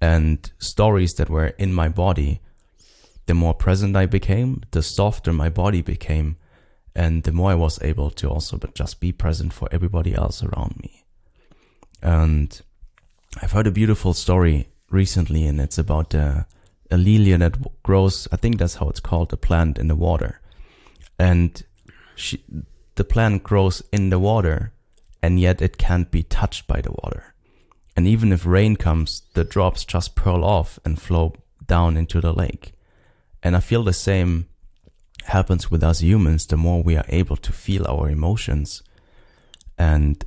and 0.00 0.50
stories 0.58 1.14
that 1.14 1.30
were 1.30 1.48
in 1.58 1.72
my 1.72 1.88
body, 1.88 2.40
the 3.26 3.34
more 3.34 3.54
present 3.54 3.96
I 3.96 4.06
became, 4.06 4.62
the 4.70 4.82
softer 4.82 5.32
my 5.32 5.48
body 5.48 5.82
became, 5.82 6.36
and 6.94 7.22
the 7.24 7.32
more 7.32 7.50
I 7.50 7.56
was 7.56 7.82
able 7.82 8.10
to 8.10 8.28
also 8.28 8.56
but 8.56 8.74
just 8.74 9.00
be 9.00 9.12
present 9.12 9.52
for 9.52 9.68
everybody 9.72 10.14
else 10.14 10.42
around 10.42 10.78
me. 10.80 11.04
And 12.02 12.60
I've 13.42 13.52
heard 13.52 13.66
a 13.66 13.72
beautiful 13.72 14.14
story 14.14 14.68
recently, 14.90 15.46
and 15.46 15.60
it's 15.60 15.78
about 15.78 16.14
uh, 16.14 16.44
a 16.90 16.96
lilia 16.96 17.38
that 17.38 17.82
grows. 17.82 18.28
I 18.30 18.36
think 18.36 18.58
that's 18.58 18.76
how 18.76 18.88
it's 18.88 19.00
called, 19.00 19.32
a 19.32 19.36
plant 19.36 19.78
in 19.78 19.88
the 19.88 19.96
water, 19.96 20.40
and 21.18 21.62
she, 22.14 22.44
the 22.94 23.04
plant 23.04 23.42
grows 23.42 23.82
in 23.92 24.10
the 24.10 24.18
water, 24.18 24.72
and 25.22 25.40
yet 25.40 25.62
it 25.62 25.78
can't 25.78 26.10
be 26.10 26.22
touched 26.22 26.66
by 26.66 26.80
the 26.80 26.92
water. 26.92 27.34
And 27.96 28.06
even 28.06 28.32
if 28.32 28.44
rain 28.44 28.76
comes, 28.76 29.22
the 29.34 29.44
drops 29.44 29.84
just 29.84 30.14
pearl 30.14 30.44
off 30.44 30.78
and 30.84 31.00
flow 31.00 31.34
down 31.66 31.96
into 31.96 32.20
the 32.20 32.32
lake. 32.32 32.72
And 33.42 33.56
I 33.56 33.60
feel 33.60 33.82
the 33.82 33.92
same 33.92 34.48
happens 35.26 35.70
with 35.70 35.82
us 35.82 36.00
humans 36.00 36.46
the 36.46 36.56
more 36.56 36.82
we 36.82 36.96
are 36.96 37.06
able 37.08 37.36
to 37.36 37.52
feel 37.52 37.86
our 37.86 38.10
emotions 38.10 38.82
and 39.78 40.22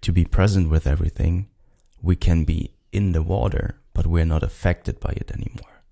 to 0.00 0.12
be 0.12 0.24
present 0.24 0.68
with 0.70 0.86
everything, 0.86 1.48
we 2.02 2.16
can 2.16 2.44
be 2.44 2.72
in 2.90 3.12
the 3.12 3.22
water 3.22 3.80
but 3.92 4.06
we're 4.06 4.24
not 4.24 4.42
affected 4.42 5.00
by 5.00 5.10
it 5.10 5.30
anymore. 5.30 5.82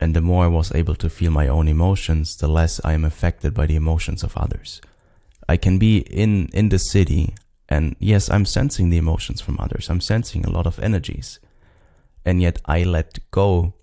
And 0.00 0.14
the 0.14 0.22
more 0.22 0.44
I 0.44 0.48
was 0.48 0.74
able 0.74 0.94
to 0.94 1.10
feel 1.10 1.30
my 1.30 1.48
own 1.48 1.68
emotions, 1.68 2.36
the 2.36 2.48
less 2.48 2.80
I 2.84 2.94
am 2.94 3.04
affected 3.04 3.52
by 3.52 3.66
the 3.66 3.76
emotions 3.76 4.22
of 4.22 4.36
others. 4.36 4.80
I 5.50 5.56
can 5.56 5.78
be 5.78 5.98
in, 5.98 6.48
in 6.52 6.68
the 6.68 6.78
city 6.78 7.34
and 7.68 7.96
yes, 7.98 8.30
I'm 8.30 8.46
sensing 8.46 8.90
the 8.90 8.98
emotions 9.04 9.40
from 9.40 9.58
others. 9.58 9.88
I'm 9.88 10.00
sensing 10.00 10.44
a 10.44 10.50
lot 10.50 10.66
of 10.66 10.78
energies. 10.78 11.40
And 12.24 12.40
yet 12.40 12.60
I 12.66 12.84
let 12.84 13.18
go 13.30 13.74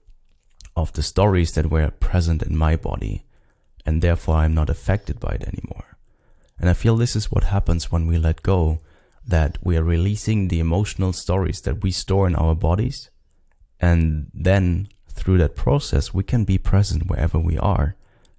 of 0.75 0.93
the 0.93 1.03
stories 1.03 1.51
that 1.53 1.69
were 1.69 1.91
present 1.91 2.41
in 2.43 2.55
my 2.55 2.75
body. 2.75 3.25
And 3.85 4.01
therefore 4.01 4.35
I'm 4.35 4.53
not 4.53 4.69
affected 4.69 5.19
by 5.19 5.33
it 5.37 5.47
anymore. 5.47 5.97
And 6.59 6.69
I 6.69 6.73
feel 6.73 6.95
this 6.95 7.15
is 7.15 7.31
what 7.31 7.45
happens 7.55 7.91
when 7.91 8.07
we 8.07 8.17
let 8.17 8.43
go, 8.43 8.79
that 9.25 9.57
we 9.61 9.77
are 9.77 9.83
releasing 9.83 10.47
the 10.47 10.59
emotional 10.59 11.13
stories 11.13 11.61
that 11.61 11.83
we 11.83 11.91
store 11.91 12.27
in 12.27 12.35
our 12.35 12.55
bodies 12.55 13.09
and 13.79 14.31
then 14.33 14.87
through 15.09 15.37
that 15.39 15.55
process, 15.55 16.13
we 16.13 16.23
can 16.23 16.43
be 16.45 16.57
present 16.57 17.09
wherever 17.09 17.39
we 17.39 17.57
are 17.57 17.95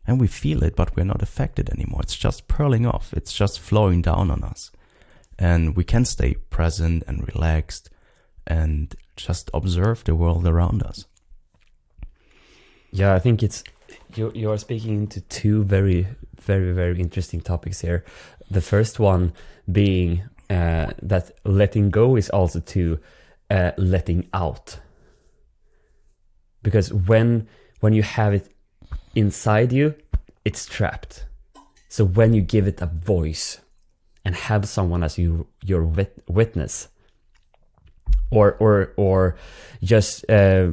and 0.09 0.19
we 0.19 0.27
feel 0.27 0.65
it, 0.65 0.75
but 0.75 0.97
we're 0.97 1.05
not 1.05 1.23
affected 1.23 1.69
anymore. 1.69 2.01
It's 2.03 2.17
just 2.17 2.49
purling 2.49 2.87
off. 2.87 3.13
It's 3.13 3.35
just 3.35 3.61
flowing 3.61 4.01
down 4.01 4.31
on 4.31 4.43
us. 4.43 4.73
And 5.39 5.77
we 5.77 5.85
can 5.85 6.07
stay 6.07 6.35
present 6.49 7.05
and 7.07 7.29
relaxed 7.29 7.91
and 8.47 8.95
just 9.17 9.51
observe 9.53 10.03
the 10.05 10.15
world 10.15 10.47
around 10.47 10.83
us. 10.83 11.05
Yeah, 12.91 13.15
I 13.15 13.19
think 13.19 13.43
it's 13.43 13.63
you 14.17 14.33
you 14.35 14.51
are 14.51 14.57
speaking 14.57 14.95
into 14.95 15.21
two 15.21 15.63
very 15.63 16.07
very 16.41 16.73
very 16.73 16.99
interesting 17.01 17.43
topics 17.43 17.83
here. 17.83 18.03
The 18.51 18.63
first 18.63 18.99
one 18.99 19.35
being 19.71 20.23
uh, 20.49 20.93
that 21.03 21.33
letting 21.45 21.91
go 21.91 22.17
is 22.17 22.31
also 22.31 22.61
to 22.61 22.99
uh, 23.51 23.73
letting 23.77 24.27
out 24.33 24.81
because 26.63 26.93
when 26.93 27.47
when 27.81 27.93
you 27.93 28.03
have 28.03 28.33
it 28.33 28.49
inside 29.15 29.73
you 29.73 29.95
it's 30.49 30.65
trapped. 30.65 31.27
So 31.91 32.07
when 32.07 32.33
you 32.33 32.41
give 32.41 32.67
it 32.67 32.81
a 32.81 32.87
voice 32.87 33.61
and 34.25 34.35
have 34.35 34.67
someone 34.67 35.03
as 35.03 35.19
you 35.19 35.47
your 35.63 35.85
wit- 35.85 36.23
witness 36.27 36.89
or 38.31 38.57
or 38.59 38.95
or 38.97 39.37
just 39.83 40.25
uh, 40.31 40.73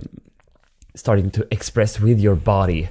starting 0.96 1.30
to 1.32 1.46
express 1.52 2.00
with 2.00 2.22
your 2.22 2.36
body 2.36 2.88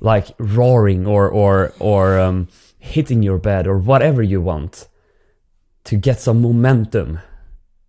like 0.00 0.26
roaring 0.38 1.06
or 1.06 1.28
or 1.28 1.72
or 1.78 2.18
um, 2.18 2.48
hitting 2.78 3.22
your 3.22 3.38
bed 3.38 3.68
or 3.68 3.78
whatever 3.78 4.22
you 4.22 4.40
want 4.40 4.88
to 5.84 5.96
get 5.96 6.18
some 6.18 6.42
momentum 6.42 7.20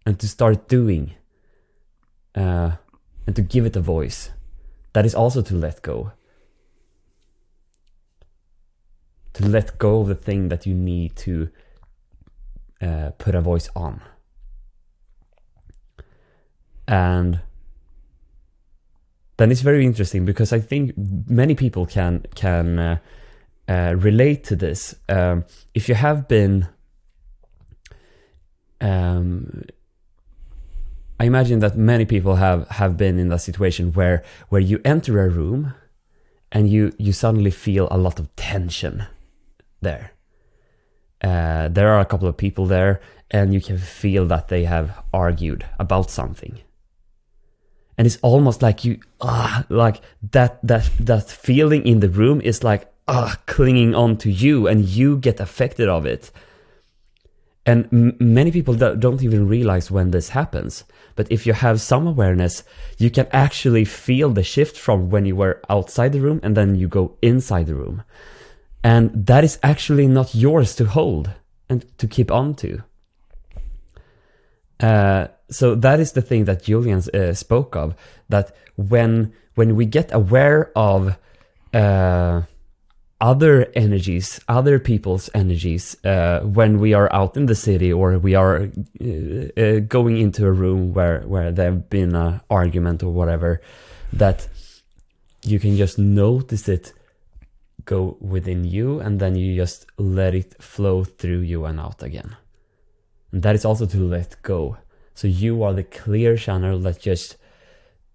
and 0.06 0.20
to 0.20 0.28
start 0.28 0.68
doing 0.68 1.16
uh, 2.36 2.72
and 3.26 3.36
to 3.36 3.42
give 3.42 3.66
it 3.66 3.76
a 3.76 3.82
voice 3.82 4.30
that 4.94 5.06
is 5.08 5.16
also 5.16 5.42
to 5.42 5.56
let 5.56 5.82
go 5.82 6.12
to 9.38 9.48
let 9.48 9.78
go 9.78 10.02
of 10.02 10.08
the 10.08 10.16
thing 10.16 10.50
that 10.50 10.66
you 10.66 10.74
need 10.74 11.16
to 11.16 11.50
uh, 12.82 13.10
put 13.18 13.36
a 13.36 13.42
voice 13.42 13.70
on 13.76 14.02
and 16.88 17.42
then 19.38 19.52
it's 19.52 19.62
very 19.62 19.86
interesting 19.86 20.26
because 20.26 20.52
I 20.52 20.60
think 20.60 20.94
many 21.28 21.56
people 21.56 21.86
can 21.86 22.26
can 22.36 22.80
uh, 22.80 22.98
uh, 23.68 23.96
relate 23.98 24.44
to 24.46 24.56
this. 24.56 24.96
Um, 25.08 25.46
if 25.76 25.88
you 25.88 25.96
have 25.96 26.28
been, 26.28 26.68
um, 28.82 29.64
I 31.20 31.26
imagine 31.26 31.60
that 31.60 31.78
many 31.78 32.06
people 32.06 32.36
have 32.36 32.68
have 32.70 32.98
been 32.98 33.20
in 33.20 33.30
that 33.30 33.42
situation 33.42 33.94
where 33.94 34.24
where 34.50 34.62
you 34.62 34.82
enter 34.84 35.24
a 35.24 35.30
room 35.30 35.74
and 36.52 36.70
you 36.70 36.94
you 36.98 37.14
suddenly 37.14 37.52
feel 37.52 37.88
a 37.92 37.98
lot 37.98 38.20
of 38.20 38.36
tension 38.36 39.06
there. 39.82 40.12
Uh, 41.22 41.68
there 41.68 41.90
are 41.90 42.00
a 42.00 42.06
couple 42.06 42.28
of 42.28 42.38
people 42.38 42.66
there, 42.66 43.02
and 43.32 43.54
you 43.54 43.62
can 43.62 43.78
feel 43.78 44.26
that 44.26 44.48
they 44.48 44.66
have 44.66 45.04
argued 45.14 45.66
about 45.80 46.10
something. 46.10 46.60
And 47.98 48.06
it's 48.06 48.20
almost 48.22 48.62
like 48.62 48.86
you 48.86 49.00
ah 49.22 49.66
like 49.70 50.02
that 50.32 50.60
that 50.62 50.90
that 51.00 51.30
feeling 51.30 51.86
in 51.86 52.00
the 52.00 52.10
room 52.10 52.40
is 52.42 52.64
like 52.64 52.92
ah 53.08 53.38
clinging 53.48 53.96
on 53.96 54.18
to 54.18 54.30
you 54.30 54.68
and 54.68 54.86
you 54.86 55.18
get 55.18 55.40
affected 55.40 55.90
of 55.90 56.06
it. 56.06 56.30
And 57.66 57.90
m- 57.92 58.16
many 58.20 58.52
people 58.52 58.76
don't 58.76 59.24
even 59.24 59.48
realize 59.48 59.92
when 59.92 60.12
this 60.12 60.30
happens. 60.30 60.86
But 61.16 61.30
if 61.32 61.48
you 61.48 61.54
have 61.54 61.82
some 61.82 62.06
awareness 62.06 62.64
you 63.00 63.10
can 63.10 63.28
actually 63.32 63.84
feel 63.84 64.30
the 64.30 64.44
shift 64.44 64.78
from 64.78 65.10
when 65.10 65.26
you 65.26 65.36
were 65.36 65.60
outside 65.68 66.14
the 66.14 66.22
room 66.22 66.40
and 66.44 66.56
then 66.56 66.76
you 66.76 66.88
go 66.88 67.18
inside 67.24 67.66
the 67.66 67.74
room 67.74 68.04
and 68.84 69.12
that 69.26 69.44
is 69.44 69.60
actually 69.64 70.08
not 70.08 70.36
yours 70.36 70.76
to 70.76 70.86
hold 70.86 71.32
and 71.70 71.86
to 71.98 72.08
keep 72.08 72.32
on 72.32 72.54
to 72.56 72.84
uh, 74.80 75.28
so 75.50 75.76
that 75.76 76.00
is 76.00 76.12
the 76.12 76.22
thing 76.22 76.46
that 76.46 76.64
Julian 76.64 77.02
uh, 77.14 77.34
spoke 77.34 77.76
of. 77.76 77.96
That 78.30 78.56
when 78.76 79.34
when 79.56 79.76
we 79.76 79.86
get 79.86 80.14
aware 80.14 80.72
of 80.76 81.18
uh, 81.74 82.42
other 83.20 83.72
energies, 83.74 84.40
other 84.48 84.78
people's 84.78 85.30
energies, 85.34 85.98
uh, 86.06 86.42
when 86.42 86.80
we 86.80 86.94
are 86.94 87.12
out 87.14 87.38
in 87.38 87.48
the 87.48 87.56
city 87.56 87.92
or 87.92 88.20
we 88.20 88.36
are 88.36 88.70
uh, 89.02 89.62
uh, 89.62 89.80
going 89.80 90.18
into 90.18 90.46
a 90.46 90.52
room 90.52 90.94
where 90.94 91.22
where 91.22 91.52
there've 91.52 91.90
been 91.90 92.16
an 92.16 92.42
argument 92.50 93.02
or 93.02 93.12
whatever, 93.12 93.62
that 94.14 94.48
you 95.44 95.60
can 95.60 95.78
just 95.78 95.98
notice 95.98 96.68
it 96.68 96.94
go 97.88 98.18
within 98.22 98.64
you, 98.64 99.00
and 99.00 99.20
then 99.20 99.36
you 99.36 99.56
just 99.56 99.88
let 99.98 100.36
it 100.36 100.62
flow 100.62 101.04
through 101.04 101.40
you 101.40 101.66
and 101.66 101.80
out 101.80 102.04
again. 102.04 102.38
And 103.32 103.42
that 103.42 103.56
is 103.56 103.66
also 103.66 103.88
to 103.88 103.98
let 103.98 104.40
go. 104.44 104.78
So 105.16 105.28
you 105.28 105.64
are 105.64 105.74
the 105.74 105.84
clear 105.84 106.38
channel 106.38 106.78
that 106.80 107.00
just 107.00 107.38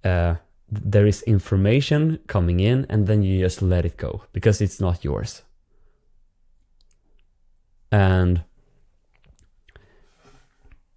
uh, 0.05 0.37
there 0.71 1.07
is 1.07 1.23
information 1.23 2.21
coming 2.29 2.61
in, 2.61 2.87
and 2.89 3.09
then 3.09 3.25
you 3.25 3.41
just 3.41 3.61
let 3.61 3.85
it 3.85 3.97
go 3.97 4.23
because 4.33 4.61
it's 4.61 4.81
not 4.81 5.03
yours. 5.03 5.43
And 7.91 8.45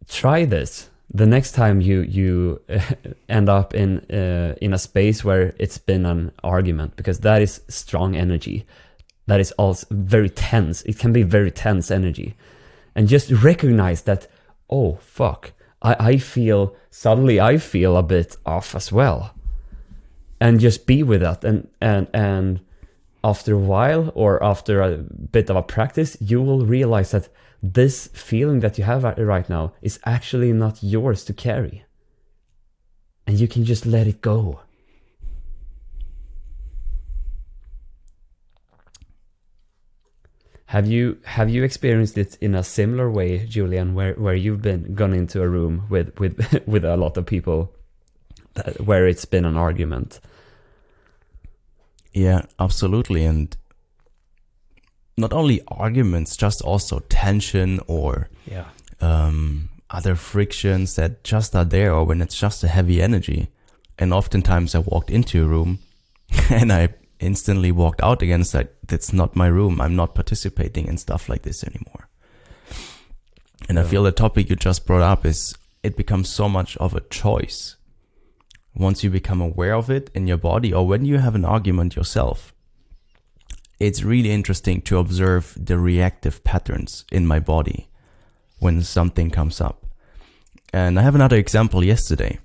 try 0.08 0.46
this 0.46 0.90
the 1.14 1.26
next 1.26 1.52
time 1.54 1.82
you 1.82 2.02
you 2.02 2.62
end 3.30 3.50
up 3.50 3.74
in 3.74 4.00
uh, 4.12 4.56
in 4.62 4.74
a 4.74 4.78
space 4.78 5.24
where 5.24 5.54
it's 5.60 5.78
been 5.78 6.06
an 6.06 6.32
argument 6.44 6.96
because 6.96 7.20
that 7.20 7.42
is 7.42 7.62
strong 7.68 8.16
energy. 8.16 8.66
That 9.28 9.40
is 9.40 9.52
also 9.54 9.88
very 9.90 10.30
tense. 10.30 10.82
It 10.84 11.00
can 11.00 11.12
be 11.12 11.24
very 11.24 11.52
tense 11.52 11.90
energy. 11.90 12.36
And 12.96 13.08
just 13.08 13.32
recognize 13.32 14.04
that 14.04 14.28
oh 14.70 14.96
fuck. 15.02 15.52
I, 15.82 15.96
I 16.00 16.18
feel 16.18 16.76
suddenly 16.90 17.40
I 17.40 17.58
feel 17.58 17.98
a 17.98 18.04
bit 18.04 18.38
off 18.46 18.76
as 18.76 18.92
well. 18.92 19.34
And 20.40 20.60
just 20.60 20.86
be 20.86 21.04
with 21.04 21.22
that. 21.22 21.44
And 21.44 21.68
and 21.82 22.08
and 22.14 22.60
after 23.26 23.56
a 23.56 23.58
while 23.58 24.12
or 24.14 24.42
after 24.44 24.82
a 24.84 24.98
bit 24.98 25.50
of 25.50 25.56
a 25.56 25.64
practice, 25.64 26.16
you 26.22 26.44
will 26.44 26.64
realize 26.64 27.10
that 27.10 27.28
this 27.64 28.08
feeling 28.14 28.60
that 28.60 28.78
you 28.78 28.84
have 28.84 29.04
right 29.18 29.50
now 29.50 29.74
is 29.82 30.00
actually 30.06 30.54
not 30.54 30.84
yours 30.84 31.26
to 31.26 31.34
carry. 31.34 31.84
And 33.26 33.40
you 33.40 33.48
can 33.48 33.66
just 33.66 33.88
let 33.88 34.06
it 34.06 34.22
go. 34.22 34.60
Have 40.68 40.86
you 40.86 41.18
have 41.24 41.50
you 41.50 41.64
experienced 41.64 42.18
it 42.20 42.38
in 42.42 42.54
a 42.54 42.64
similar 42.64 43.10
way, 43.10 43.48
Julian, 43.48 43.96
where, 43.96 44.14
where 44.14 44.36
you've 44.36 44.62
been 44.62 44.94
gone 44.94 45.14
into 45.14 45.42
a 45.42 45.48
room 45.48 45.88
with 45.90 46.20
with 46.20 46.36
with 46.68 46.86
a 46.86 46.98
lot 46.98 47.18
of 47.18 47.26
people, 47.26 47.74
where 48.84 49.08
it's 49.08 49.26
been 49.26 49.46
an 49.46 49.58
argument? 49.58 50.20
Yeah, 52.16 52.44
absolutely, 52.60 53.26
and 53.26 53.56
not 55.18 55.34
only 55.34 55.62
arguments, 55.68 56.36
just 56.36 56.62
also 56.62 57.00
tension 57.10 57.80
or 57.88 58.30
yeah 58.50 58.66
um, 59.02 59.70
other 59.90 60.16
frictions 60.16 60.96
that 60.96 61.24
just 61.24 61.56
are 61.56 61.66
there, 61.66 61.94
or 61.94 62.06
when 62.06 62.22
it's 62.22 62.40
just 62.40 62.64
a 62.64 62.68
heavy 62.68 63.02
energy. 63.02 63.50
And 64.00 64.14
oftentimes, 64.14 64.76
I 64.76 64.80
walked 64.80 65.10
into 65.10 65.44
a 65.44 65.48
room 65.48 65.80
and 66.50 66.72
I 66.72 66.90
instantly 67.20 67.72
walked 67.72 68.02
out 68.02 68.22
again 68.22 68.42
and 68.42 68.48
said, 68.48 68.70
that's 68.88 69.14
not 69.14 69.36
my 69.36 69.48
room. 69.48 69.82
I'm 69.82 69.96
not 69.96 70.16
participating 70.16 70.88
in 70.88 70.98
stuff 70.98 71.30
like 71.30 71.44
this 71.44 71.64
anymore. 71.64 72.08
And 73.68 73.78
yeah. 73.78 73.84
I 73.84 73.88
feel 73.88 74.04
the 74.04 74.12
topic 74.12 74.50
you 74.50 74.56
just 74.56 74.86
brought 74.86 75.02
up 75.02 75.26
is 75.26 75.56
it 75.84 75.98
becomes 75.98 76.30
so 76.30 76.50
much 76.50 76.78
of 76.78 76.94
a 76.94 77.02
choice. 77.02 77.76
Once 78.76 79.04
you 79.04 79.10
become 79.10 79.42
aware 79.42 79.74
of 79.74 79.90
it 79.90 80.10
in 80.14 80.28
your 80.28 80.38
body 80.38 80.74
or 80.74 80.86
when 80.86 81.06
you 81.06 81.18
have 81.18 81.36
an 81.36 81.46
argument 81.46 81.96
yourself, 81.96 82.54
it's 83.80 84.04
really 84.04 84.32
interesting 84.32 84.82
to 84.82 84.98
observe 84.98 85.58
the 85.60 85.78
reactive 85.78 86.44
patterns 86.44 87.06
in 87.12 87.26
my 87.26 87.40
body 87.40 87.88
when 88.60 88.82
something 88.82 89.30
comes 89.30 89.60
up. 89.62 89.86
And 90.74 91.00
I 91.00 91.04
have 91.04 91.16
another 91.16 91.38
example 91.38 91.84
yesterday 91.84 92.40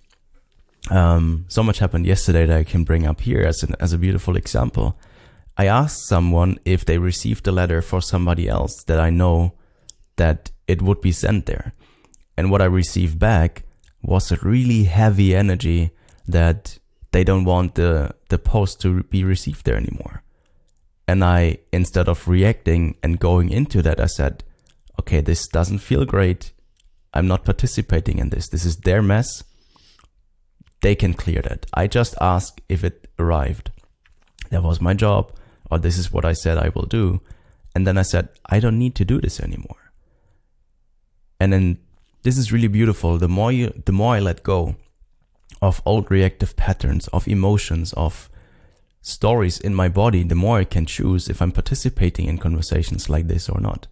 um, 0.88 1.44
so 1.48 1.62
much 1.62 1.78
happened 1.78 2.06
yesterday 2.06 2.46
that 2.46 2.56
I 2.56 2.64
can 2.64 2.84
bring 2.84 3.06
up 3.06 3.20
here 3.20 3.42
as, 3.42 3.62
an, 3.62 3.74
as 3.80 3.92
a 3.92 3.98
beautiful 3.98 4.36
example. 4.36 4.98
I 5.56 5.66
asked 5.66 6.06
someone 6.06 6.58
if 6.64 6.84
they 6.84 6.98
received 6.98 7.46
a 7.46 7.52
letter 7.52 7.82
for 7.82 8.00
somebody 8.00 8.48
else 8.48 8.82
that 8.84 8.98
I 8.98 9.10
know 9.10 9.54
that 10.16 10.50
it 10.66 10.80
would 10.80 11.00
be 11.00 11.12
sent 11.12 11.46
there. 11.46 11.74
And 12.36 12.50
what 12.50 12.62
I 12.62 12.66
received 12.66 13.18
back 13.18 13.64
was 14.02 14.32
a 14.32 14.36
really 14.36 14.84
heavy 14.84 15.34
energy 15.34 15.90
that 16.30 16.78
they 17.12 17.24
don't 17.24 17.44
want 17.44 17.74
the, 17.74 18.14
the 18.28 18.38
post 18.38 18.80
to 18.82 19.02
be 19.04 19.24
received 19.24 19.64
there 19.64 19.76
anymore. 19.76 20.22
And 21.08 21.24
I, 21.24 21.58
instead 21.72 22.08
of 22.08 22.28
reacting 22.28 22.96
and 23.02 23.18
going 23.18 23.50
into 23.50 23.82
that, 23.82 24.00
I 24.00 24.06
said, 24.06 24.44
okay, 25.00 25.20
this 25.20 25.48
doesn't 25.48 25.78
feel 25.78 26.04
great. 26.04 26.52
I'm 27.12 27.26
not 27.26 27.44
participating 27.44 28.18
in 28.18 28.30
this. 28.30 28.48
This 28.48 28.64
is 28.64 28.76
their 28.78 29.02
mess 29.02 29.42
they 30.80 30.94
can 30.94 31.14
clear 31.14 31.42
that. 31.42 31.66
I 31.74 31.86
just 31.86 32.14
ask 32.20 32.60
if 32.68 32.84
it 32.84 33.08
arrived. 33.18 33.70
That 34.50 34.62
was 34.62 34.80
my 34.80 34.94
job, 34.94 35.32
or 35.70 35.78
this 35.78 35.98
is 35.98 36.12
what 36.12 36.24
I 36.24 36.32
said 36.32 36.58
I 36.58 36.70
will 36.74 36.86
do. 36.86 37.20
And 37.74 37.86
then 37.86 37.98
I 37.98 38.02
said, 38.02 38.28
I 38.46 38.60
don't 38.60 38.78
need 38.78 38.94
to 38.96 39.04
do 39.04 39.20
this 39.20 39.40
anymore. 39.40 39.92
And 41.38 41.52
then 41.52 41.78
this 42.22 42.36
is 42.36 42.52
really 42.52 42.68
beautiful. 42.68 43.18
The 43.18 43.28
more 43.28 43.52
you, 43.52 43.72
the 43.84 43.92
more 43.92 44.14
I 44.16 44.20
let 44.20 44.42
go 44.42 44.76
of 45.60 45.82
old 45.84 46.10
reactive 46.10 46.56
patterns, 46.56 47.08
of 47.08 47.28
emotions, 47.28 47.92
of 47.94 48.28
stories 49.02 49.58
in 49.58 49.74
my 49.74 49.88
body, 49.88 50.22
the 50.22 50.34
more 50.34 50.58
I 50.58 50.64
can 50.64 50.86
choose 50.86 51.28
if 51.28 51.40
I'm 51.40 51.52
participating 51.52 52.26
in 52.26 52.38
conversations 52.38 53.08
like 53.08 53.28
this 53.28 53.48
or 53.48 53.60
not. 53.60 53.86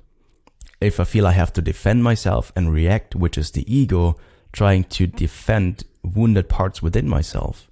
If 0.81 1.01
I 1.01 1.05
feel 1.05 1.27
I 1.27 1.33
have 1.33 1.53
to 1.55 1.63
defend 1.63 2.05
myself 2.05 2.53
and 2.55 2.73
react, 2.73 3.17
which 3.17 3.37
is 3.37 3.51
the 3.51 3.65
ego 3.75 4.17
trying 4.53 4.85
to 4.85 5.07
defend 5.07 5.85
wounded 6.03 6.49
parts 6.49 6.81
within 6.83 7.09
myself. 7.09 7.69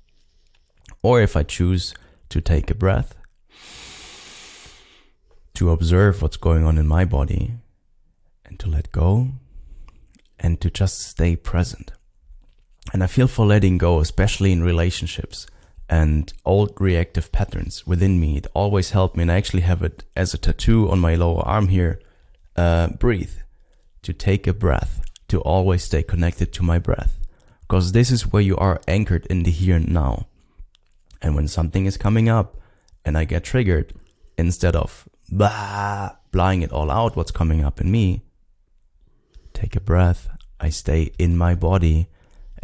or 1.06 1.20
if 1.20 1.36
I 1.36 1.44
choose 1.44 1.94
to 2.30 2.40
take 2.40 2.68
a 2.68 2.74
breath, 2.74 3.14
to 5.54 5.70
observe 5.70 6.20
what's 6.20 6.36
going 6.36 6.64
on 6.64 6.78
in 6.78 6.86
my 6.86 7.04
body, 7.04 7.52
and 8.44 8.58
to 8.58 8.68
let 8.68 8.90
go, 8.90 9.28
and 10.38 10.60
to 10.60 10.68
just 10.68 11.00
stay 11.00 11.36
present. 11.36 11.92
And 12.92 13.02
I 13.02 13.06
feel 13.06 13.28
for 13.28 13.46
letting 13.46 13.78
go, 13.78 14.00
especially 14.00 14.52
in 14.52 14.62
relationships 14.62 15.46
and 15.88 16.32
old 16.44 16.80
reactive 16.80 17.30
patterns 17.32 17.86
within 17.86 18.20
me. 18.20 18.36
It 18.36 18.46
always 18.54 18.90
helped 18.90 19.16
me, 19.16 19.22
and 19.22 19.32
I 19.32 19.36
actually 19.36 19.62
have 19.62 19.82
it 19.82 20.04
as 20.16 20.34
a 20.34 20.38
tattoo 20.38 20.90
on 20.90 20.98
my 20.98 21.14
lower 21.14 21.42
arm 21.42 21.68
here. 21.68 22.00
Uh, 22.56 22.88
breathe, 22.88 23.34
to 24.02 24.12
take 24.12 24.46
a 24.46 24.54
breath, 24.54 25.02
to 25.28 25.40
always 25.40 25.84
stay 25.84 26.02
connected 26.02 26.52
to 26.54 26.62
my 26.62 26.78
breath. 26.78 27.18
Because 27.60 27.92
this 27.92 28.10
is 28.10 28.32
where 28.32 28.42
you 28.42 28.56
are 28.56 28.80
anchored 28.86 29.26
in 29.26 29.42
the 29.42 29.50
here 29.50 29.76
and 29.76 29.88
now. 29.88 30.26
And 31.20 31.34
when 31.34 31.48
something 31.48 31.86
is 31.86 31.96
coming 31.96 32.28
up 32.28 32.56
and 33.04 33.18
I 33.18 33.24
get 33.24 33.44
triggered, 33.44 33.92
instead 34.38 34.76
of 34.76 35.08
blah, 35.28 36.12
blowing 36.30 36.62
it 36.62 36.72
all 36.72 36.90
out, 36.90 37.16
what's 37.16 37.30
coming 37.30 37.64
up 37.64 37.80
in 37.80 37.90
me, 37.90 38.22
take 39.52 39.74
a 39.76 39.80
breath. 39.80 40.28
I 40.60 40.70
stay 40.70 41.12
in 41.18 41.36
my 41.36 41.54
body 41.54 42.08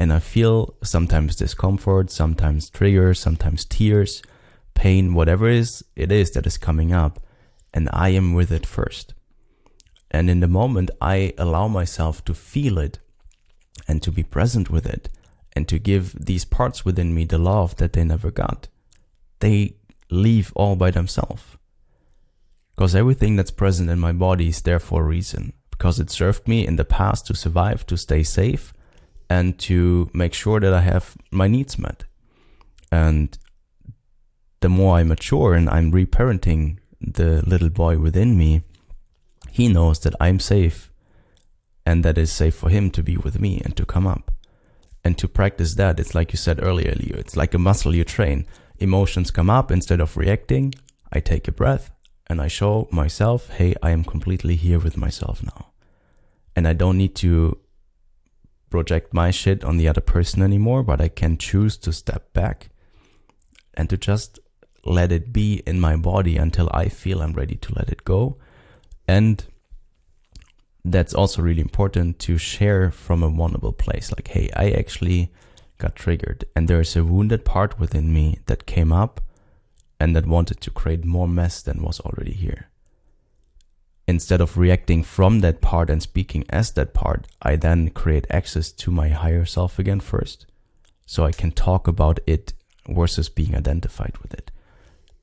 and 0.02 0.12
I 0.12 0.18
feel 0.18 0.74
sometimes 0.82 1.36
discomfort, 1.36 2.10
sometimes 2.10 2.68
triggers, 2.68 3.20
sometimes 3.20 3.64
tears, 3.64 4.20
pain, 4.74 5.14
whatever 5.14 5.48
is, 5.48 5.84
it 5.94 6.10
is 6.10 6.32
that 6.32 6.44
is 6.44 6.58
coming 6.58 6.92
up. 6.92 7.20
And 7.72 7.88
I 7.92 8.08
am 8.08 8.34
with 8.34 8.50
it 8.50 8.66
first. 8.66 9.14
And 10.10 10.28
in 10.28 10.40
the 10.40 10.48
moment, 10.48 10.90
I 11.00 11.34
allow 11.38 11.68
myself 11.68 12.24
to 12.24 12.34
feel 12.34 12.78
it 12.78 12.98
and 13.86 14.02
to 14.02 14.10
be 14.10 14.24
present 14.24 14.70
with 14.70 14.86
it 14.86 15.08
and 15.52 15.68
to 15.68 15.78
give 15.78 16.16
these 16.18 16.44
parts 16.44 16.84
within 16.84 17.14
me 17.14 17.24
the 17.24 17.38
love 17.38 17.76
that 17.76 17.92
they 17.92 18.02
never 18.02 18.32
got. 18.32 18.66
They 19.38 19.76
leave 20.10 20.52
all 20.56 20.74
by 20.74 20.90
themselves. 20.90 21.44
Because 22.74 22.96
everything 22.96 23.36
that's 23.36 23.52
present 23.52 23.88
in 23.88 24.00
my 24.00 24.12
body 24.12 24.48
is 24.48 24.62
there 24.62 24.80
for 24.80 25.02
a 25.02 25.06
reason. 25.06 25.52
Because 25.70 26.00
it 26.00 26.10
served 26.10 26.48
me 26.48 26.66
in 26.66 26.74
the 26.74 26.84
past 26.84 27.28
to 27.28 27.36
survive, 27.36 27.86
to 27.86 27.96
stay 27.96 28.24
safe, 28.24 28.74
and 29.32 29.58
to 29.58 30.10
make 30.12 30.34
sure 30.34 30.60
that 30.60 30.74
I 30.74 30.82
have 30.92 31.16
my 31.30 31.48
needs 31.48 31.78
met. 31.78 32.04
And 32.90 33.26
the 34.60 34.68
more 34.68 34.98
I 34.98 35.04
mature 35.04 35.54
and 35.54 35.70
I'm 35.70 35.90
reparenting 35.90 36.62
the 37.18 37.30
little 37.52 37.70
boy 37.70 37.94
within 37.98 38.36
me, 38.36 38.62
he 39.50 39.68
knows 39.68 39.98
that 40.00 40.14
I'm 40.20 40.38
safe 40.38 40.92
and 41.86 42.04
that 42.04 42.18
it's 42.18 42.38
safe 42.42 42.54
for 42.54 42.68
him 42.68 42.90
to 42.90 43.02
be 43.02 43.16
with 43.16 43.40
me 43.40 43.52
and 43.64 43.74
to 43.78 43.86
come 43.86 44.06
up. 44.06 44.30
And 45.04 45.16
to 45.18 45.26
practice 45.26 45.74
that, 45.76 45.98
it's 45.98 46.14
like 46.14 46.32
you 46.32 46.36
said 46.36 46.62
earlier, 46.62 46.94
Leo, 46.94 47.16
it's 47.16 47.36
like 47.36 47.54
a 47.54 47.64
muscle 47.68 47.94
you 47.94 48.04
train. 48.04 48.46
Emotions 48.78 49.30
come 49.30 49.50
up 49.58 49.70
instead 49.70 50.00
of 50.00 50.16
reacting. 50.18 50.74
I 51.10 51.20
take 51.20 51.48
a 51.48 51.58
breath 51.60 51.90
and 52.28 52.38
I 52.40 52.48
show 52.48 52.86
myself, 52.92 53.48
hey, 53.58 53.74
I 53.82 53.90
am 53.96 54.04
completely 54.04 54.56
here 54.56 54.78
with 54.78 54.96
myself 54.98 55.42
now. 55.42 55.72
And 56.54 56.68
I 56.68 56.74
don't 56.74 56.98
need 56.98 57.14
to 57.24 57.61
project 58.72 59.12
my 59.12 59.30
shit 59.30 59.62
on 59.62 59.76
the 59.76 59.86
other 59.86 60.00
person 60.00 60.42
anymore, 60.42 60.82
but 60.82 61.00
I 61.00 61.08
can 61.08 61.36
choose 61.36 61.76
to 61.78 61.92
step 61.92 62.32
back 62.32 62.70
and 63.74 63.88
to 63.90 63.96
just 63.96 64.40
let 64.84 65.12
it 65.12 65.32
be 65.32 65.62
in 65.66 65.78
my 65.78 65.94
body 65.96 66.36
until 66.36 66.68
I 66.72 66.88
feel 66.88 67.20
I'm 67.20 67.34
ready 67.34 67.56
to 67.56 67.74
let 67.74 67.90
it 67.90 68.04
go. 68.04 68.38
And 69.06 69.44
that's 70.84 71.14
also 71.14 71.42
really 71.42 71.60
important 71.60 72.18
to 72.20 72.38
share 72.38 72.90
from 72.90 73.22
a 73.22 73.28
vulnerable 73.28 73.74
place. 73.74 74.10
Like, 74.10 74.28
hey, 74.28 74.50
I 74.56 74.70
actually 74.70 75.30
got 75.78 75.94
triggered, 75.94 76.44
and 76.56 76.66
there's 76.66 76.96
a 76.96 77.04
wounded 77.04 77.44
part 77.44 77.78
within 77.78 78.12
me 78.12 78.38
that 78.46 78.66
came 78.66 78.92
up 78.92 79.20
and 80.00 80.16
that 80.16 80.26
wanted 80.26 80.60
to 80.62 80.70
create 80.70 81.04
more 81.04 81.28
mess 81.28 81.62
than 81.62 81.82
was 81.82 82.00
already 82.00 82.32
here. 82.32 82.71
Instead 84.12 84.42
of 84.42 84.58
reacting 84.58 85.02
from 85.02 85.40
that 85.40 85.62
part 85.62 85.88
and 85.88 86.02
speaking 86.02 86.44
as 86.50 86.70
that 86.72 86.92
part, 86.92 87.26
I 87.40 87.56
then 87.56 87.88
create 87.88 88.26
access 88.28 88.70
to 88.72 88.90
my 88.90 89.08
higher 89.08 89.46
self 89.46 89.78
again 89.78 90.00
first. 90.00 90.44
So 91.06 91.24
I 91.24 91.32
can 91.32 91.50
talk 91.50 91.88
about 91.88 92.20
it 92.26 92.52
versus 92.86 93.30
being 93.30 93.56
identified 93.56 94.18
with 94.20 94.34
it. 94.34 94.50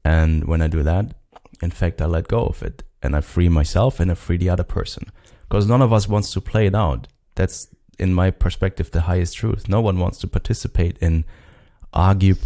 And 0.04 0.45
when 0.45 0.63
I 0.63 0.67
do 0.67 0.82
that, 0.82 1.13
in 1.62 1.69
fact, 1.69 2.02
I 2.02 2.08
let 2.08 2.28
go 2.28 2.47
of 2.47 2.63
it 2.63 2.82
and 3.04 3.15
I 3.15 3.21
free 3.21 3.47
myself 3.47 3.99
and 3.99 4.10
I 4.10 4.15
free 4.15 4.38
the 4.38 4.49
other 4.49 4.63
person 4.63 5.12
because 5.43 5.67
none 5.67 5.84
of 5.84 5.93
us 5.93 6.10
wants 6.10 6.34
to 6.34 6.41
play 6.41 6.65
it 6.65 6.73
out. 6.73 7.08
That's 7.36 7.67
in 7.99 8.15
my 8.15 8.32
perspective 8.32 8.89
the 8.89 9.02
highest 9.02 9.38
truth. 9.38 9.69
No 9.69 9.82
one 9.82 9.99
wants 9.99 10.17
to 10.21 10.28
participate 10.28 10.97
in 10.97 11.25
argue 11.93 12.38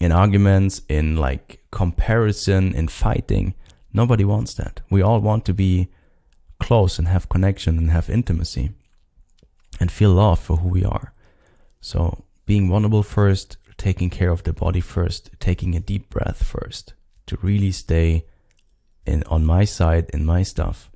in 0.00 0.10
arguments, 0.10 0.82
in 0.88 1.16
like 1.16 1.60
comparison, 1.70 2.74
in 2.74 2.88
fighting. 2.88 3.54
Nobody 3.94 4.24
wants 4.24 4.52
that. 4.54 4.80
We 4.90 5.00
all 5.00 5.20
want 5.20 5.44
to 5.46 5.54
be 5.54 5.88
close 6.58 6.98
and 6.98 7.08
have 7.08 7.28
connection 7.28 7.78
and 7.78 7.90
have 7.90 8.10
intimacy 8.10 8.72
and 9.80 9.90
feel 9.90 10.10
love 10.10 10.40
for 10.40 10.56
who 10.58 10.68
we 10.68 10.84
are. 10.84 11.12
So 11.80 12.24
being 12.44 12.68
vulnerable 12.68 13.04
first, 13.04 13.56
taking 13.76 14.10
care 14.10 14.30
of 14.30 14.42
the 14.42 14.52
body 14.52 14.80
first, 14.80 15.30
taking 15.38 15.74
a 15.74 15.80
deep 15.80 16.10
breath 16.10 16.44
first 16.44 16.94
to 17.26 17.38
really 17.40 17.70
stay 17.70 18.26
in 19.06 19.22
on 19.24 19.44
my 19.44 19.64
side 19.64 20.10
in 20.12 20.24
my 20.24 20.42
stuff 20.42 20.90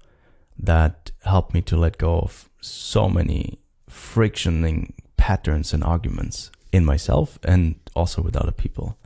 that 0.58 1.12
helped 1.24 1.54
me 1.54 1.60
to 1.62 1.76
let 1.76 1.98
go 1.98 2.18
of 2.18 2.48
so 2.60 3.08
many 3.08 3.60
frictioning 3.88 4.92
patterns 5.16 5.72
and 5.72 5.84
arguments 5.84 6.50
in 6.72 6.84
myself 6.84 7.38
and 7.44 7.76
also 7.94 8.22
with 8.22 8.36
other 8.36 8.52
people. 8.52 8.98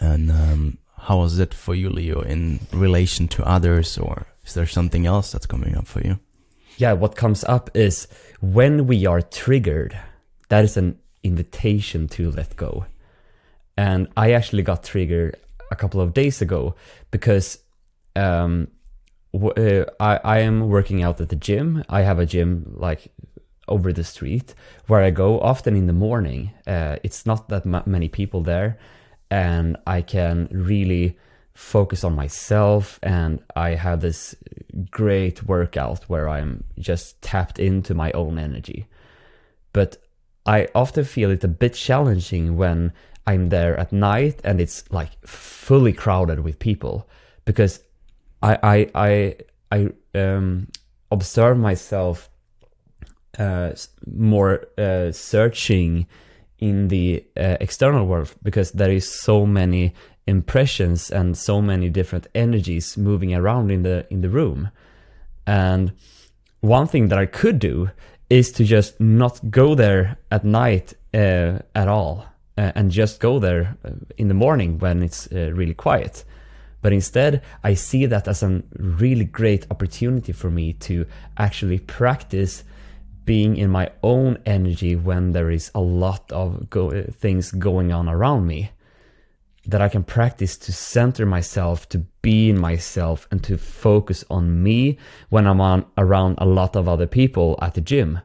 And 0.00 0.30
um, 0.30 0.78
how 1.06 1.18
was 1.18 1.38
it 1.38 1.54
for 1.54 1.74
you, 1.74 1.88
Leo, 1.88 2.20
in 2.20 2.58
relation 2.72 3.28
to 3.28 3.44
others, 3.44 3.96
or 3.96 4.26
is 4.44 4.54
there 4.54 4.66
something 4.66 5.06
else 5.06 5.30
that's 5.30 5.46
coming 5.46 5.76
up 5.76 5.86
for 5.86 6.00
you? 6.00 6.18
Yeah, 6.78 6.94
what 6.94 7.14
comes 7.14 7.44
up 7.44 7.70
is 7.74 8.08
when 8.40 8.88
we 8.88 9.06
are 9.06 9.22
triggered, 9.22 9.96
that 10.48 10.64
is 10.64 10.76
an 10.76 10.98
invitation 11.22 12.08
to 12.08 12.32
let 12.32 12.56
go. 12.56 12.86
And 13.76 14.08
I 14.16 14.32
actually 14.32 14.64
got 14.64 14.82
triggered 14.82 15.36
a 15.70 15.76
couple 15.76 16.00
of 16.00 16.12
days 16.12 16.42
ago 16.42 16.74
because 17.12 17.60
um, 18.16 18.66
uh, 19.32 19.84
I, 20.00 20.20
I 20.24 20.38
am 20.40 20.68
working 20.68 21.04
out 21.04 21.20
at 21.20 21.28
the 21.28 21.36
gym. 21.36 21.84
I 21.88 22.00
have 22.02 22.18
a 22.18 22.26
gym 22.26 22.74
like 22.76 23.12
over 23.68 23.92
the 23.92 24.04
street 24.04 24.54
where 24.88 25.02
I 25.02 25.10
go 25.10 25.38
often 25.40 25.76
in 25.76 25.86
the 25.86 25.92
morning. 25.92 26.50
Uh, 26.66 26.96
it's 27.04 27.26
not 27.26 27.48
that 27.50 27.64
many 27.86 28.08
people 28.08 28.40
there, 28.42 28.76
and 29.30 29.76
I 29.86 30.02
can 30.02 30.48
really 30.50 31.18
focus 31.54 32.04
on 32.04 32.14
myself. 32.14 32.98
And 33.02 33.42
I 33.54 33.70
have 33.70 34.00
this 34.00 34.34
great 34.90 35.44
workout 35.44 36.04
where 36.04 36.28
I'm 36.28 36.64
just 36.78 37.20
tapped 37.22 37.58
into 37.58 37.94
my 37.94 38.12
own 38.12 38.38
energy. 38.38 38.86
But 39.72 39.96
I 40.44 40.68
often 40.74 41.04
feel 41.04 41.30
it 41.30 41.44
a 41.44 41.48
bit 41.48 41.74
challenging 41.74 42.56
when 42.56 42.92
I'm 43.26 43.48
there 43.48 43.78
at 43.78 43.92
night 43.92 44.40
and 44.44 44.60
it's 44.60 44.84
like 44.92 45.10
fully 45.26 45.92
crowded 45.92 46.40
with 46.40 46.58
people 46.60 47.08
because 47.44 47.80
I 48.42 48.58
I 48.62 48.90
I 48.94 49.36
I 49.72 50.18
um, 50.18 50.68
observe 51.10 51.58
myself 51.58 52.30
uh, 53.38 53.72
more 54.06 54.66
uh, 54.78 55.10
searching 55.10 56.06
in 56.58 56.88
the 56.88 57.24
uh, 57.36 57.56
external 57.60 58.06
world 58.06 58.34
because 58.42 58.72
there 58.72 58.90
is 58.90 59.08
so 59.08 59.46
many 59.46 59.94
impressions 60.26 61.10
and 61.10 61.36
so 61.36 61.60
many 61.62 61.88
different 61.88 62.26
energies 62.34 62.96
moving 62.96 63.34
around 63.34 63.70
in 63.70 63.82
the 63.82 64.06
in 64.10 64.20
the 64.22 64.28
room. 64.28 64.70
And 65.46 65.92
one 66.60 66.88
thing 66.88 67.08
that 67.08 67.18
i 67.18 67.26
could 67.26 67.58
do 67.58 67.90
is 68.28 68.50
to 68.52 68.64
just 68.64 68.98
not 68.98 69.50
go 69.50 69.74
there 69.74 70.16
at 70.32 70.44
night 70.44 70.94
uh, 71.14 71.58
at 71.74 71.88
all 71.88 72.26
uh, 72.58 72.72
and 72.74 72.90
just 72.90 73.20
go 73.20 73.38
there 73.38 73.76
uh, 73.84 73.90
in 74.18 74.28
the 74.28 74.34
morning 74.34 74.78
when 74.78 75.02
it's 75.02 75.28
really 75.30 75.74
quiet. 75.74 76.24
But 76.82 76.92
instead, 76.92 77.42
I 77.64 77.74
see 77.74 78.06
that 78.06 78.28
as 78.28 78.42
a 78.42 78.62
really 78.78 79.24
great 79.24 79.66
opportunity 79.70 80.32
for 80.32 80.50
me 80.50 80.72
to 80.74 81.06
actually 81.36 81.78
practice 81.78 82.64
being 83.26 83.56
in 83.56 83.70
my 83.70 83.90
own 84.02 84.38
energy 84.46 84.96
when 84.96 85.32
there 85.32 85.50
is 85.50 85.70
a 85.74 85.80
lot 85.80 86.32
of 86.32 86.70
go- 86.70 87.02
things 87.02 87.52
going 87.52 87.92
on 87.92 88.08
around 88.08 88.46
me. 88.46 88.70
That 89.66 89.82
I 89.82 89.88
can 89.88 90.04
practice 90.04 90.56
to 90.58 90.72
center 90.72 91.26
myself, 91.26 91.88
to 91.88 91.98
be 92.22 92.50
in 92.50 92.58
myself, 92.58 93.26
and 93.32 93.42
to 93.42 93.58
focus 93.58 94.24
on 94.30 94.62
me 94.62 94.96
when 95.28 95.44
I'm 95.44 95.60
on 95.60 95.84
around 95.98 96.36
a 96.38 96.46
lot 96.46 96.76
of 96.76 96.88
other 96.88 97.08
people 97.08 97.58
at 97.60 97.74
the 97.74 97.80
gym. 97.80 98.20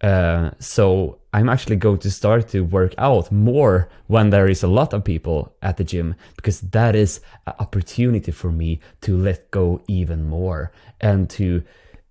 Uh, 0.00 0.50
so 0.60 1.18
I'm 1.32 1.48
actually 1.48 1.76
going 1.76 1.98
to 1.98 2.10
start 2.10 2.48
to 2.50 2.60
work 2.62 2.94
out 2.98 3.30
more 3.30 3.88
when 4.06 4.30
there 4.30 4.48
is 4.48 4.62
a 4.62 4.68
lot 4.68 4.92
of 4.94 5.04
people 5.04 5.54
at 5.60 5.76
the 5.76 5.84
gym 5.84 6.14
because 6.36 6.60
that 6.60 6.96
is 6.96 7.20
an 7.46 7.54
opportunity 7.58 8.32
for 8.32 8.50
me 8.50 8.80
to 9.02 9.16
let 9.16 9.50
go 9.50 9.82
even 9.88 10.24
more 10.24 10.72
and 11.00 11.28
to 11.30 11.62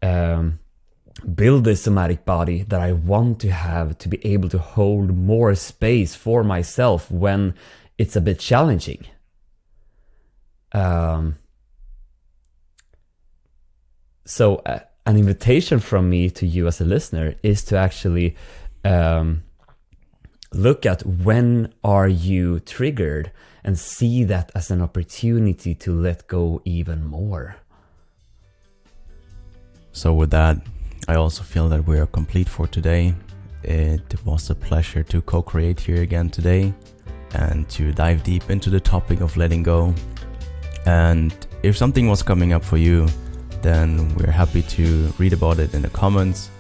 um, 0.01 0.59
build 1.35 1.63
this 1.63 1.83
somatic 1.83 2.25
body 2.25 2.63
that 2.63 2.81
I 2.81 2.93
want 2.93 3.39
to 3.41 3.51
have 3.51 3.97
to 3.99 4.09
be 4.09 4.25
able 4.25 4.49
to 4.49 4.57
hold 4.57 5.15
more 5.15 5.55
space 5.55 6.15
for 6.15 6.43
myself 6.43 7.11
when 7.11 7.53
it's 7.97 8.15
a 8.15 8.21
bit 8.21 8.39
challenging. 8.39 9.05
Um, 10.71 11.37
so, 14.25 14.57
uh, 14.57 14.79
an 15.05 15.17
invitation 15.17 15.79
from 15.79 16.09
me 16.09 16.29
to 16.29 16.45
you 16.45 16.67
as 16.67 16.79
a 16.79 16.85
listener 16.85 17.35
is 17.41 17.63
to 17.65 17.77
actually 17.77 18.35
um, 18.85 19.43
look 20.53 20.85
at 20.85 21.05
when 21.05 21.73
are 21.83 22.07
you 22.07 22.59
triggered 22.59 23.31
and 23.63 23.77
see 23.77 24.23
that 24.23 24.51
as 24.53 24.69
an 24.71 24.81
opportunity 24.81 25.73
to 25.75 25.93
let 25.93 26.27
go 26.27 26.61
even 26.63 27.03
more. 27.03 27.55
So, 29.91 30.13
with 30.13 30.31
that, 30.31 30.57
I 31.09 31.15
also 31.15 31.41
feel 31.41 31.67
that 31.69 31.87
we 31.87 31.97
are 31.97 32.05
complete 32.05 32.47
for 32.47 32.67
today. 32.67 33.15
It 33.63 34.13
was 34.25 34.51
a 34.51 34.55
pleasure 34.55 35.01
to 35.01 35.23
co 35.23 35.41
create 35.41 35.79
here 35.79 36.03
again 36.03 36.29
today 36.29 36.71
and 37.33 37.67
to 37.69 37.91
dive 37.91 38.21
deep 38.21 38.51
into 38.51 38.69
the 38.69 38.79
topic 38.79 39.19
of 39.21 39.35
letting 39.35 39.63
go. 39.63 39.95
And 40.85 41.33
if 41.63 41.75
something 41.75 42.07
was 42.07 42.21
coming 42.21 42.53
up 42.53 42.63
for 42.63 42.77
you, 42.77 43.07
then 43.63 44.13
we're 44.17 44.31
happy 44.31 44.61
to 44.61 45.11
read 45.17 45.33
about 45.33 45.57
it 45.57 45.73
in 45.73 45.81
the 45.81 45.89
comments. 45.89 46.51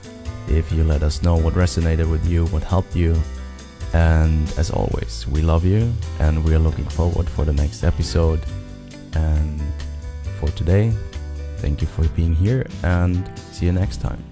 If 0.47 0.71
you 0.71 0.83
let 0.83 1.03
us 1.03 1.21
know 1.21 1.35
what 1.35 1.53
resonated 1.53 2.09
with 2.09 2.27
you, 2.27 2.47
what 2.47 2.63
helped 2.63 2.95
you. 2.95 3.15
And 3.93 4.49
as 4.57 4.71
always, 4.71 5.27
we 5.27 5.43
love 5.43 5.63
you 5.63 5.93
and 6.19 6.43
we 6.43 6.55
are 6.55 6.63
looking 6.67 6.89
forward 6.89 7.29
for 7.29 7.45
the 7.45 7.53
next 7.53 7.83
episode. 7.83 8.41
And 9.13 9.61
for 10.39 10.49
today, 10.49 10.91
thank 11.57 11.81
you 11.81 11.87
for 11.87 12.03
being 12.17 12.33
here 12.33 12.65
and 12.81 13.29
see 13.51 13.67
you 13.67 13.73
next 13.73 14.01
time. 14.01 14.28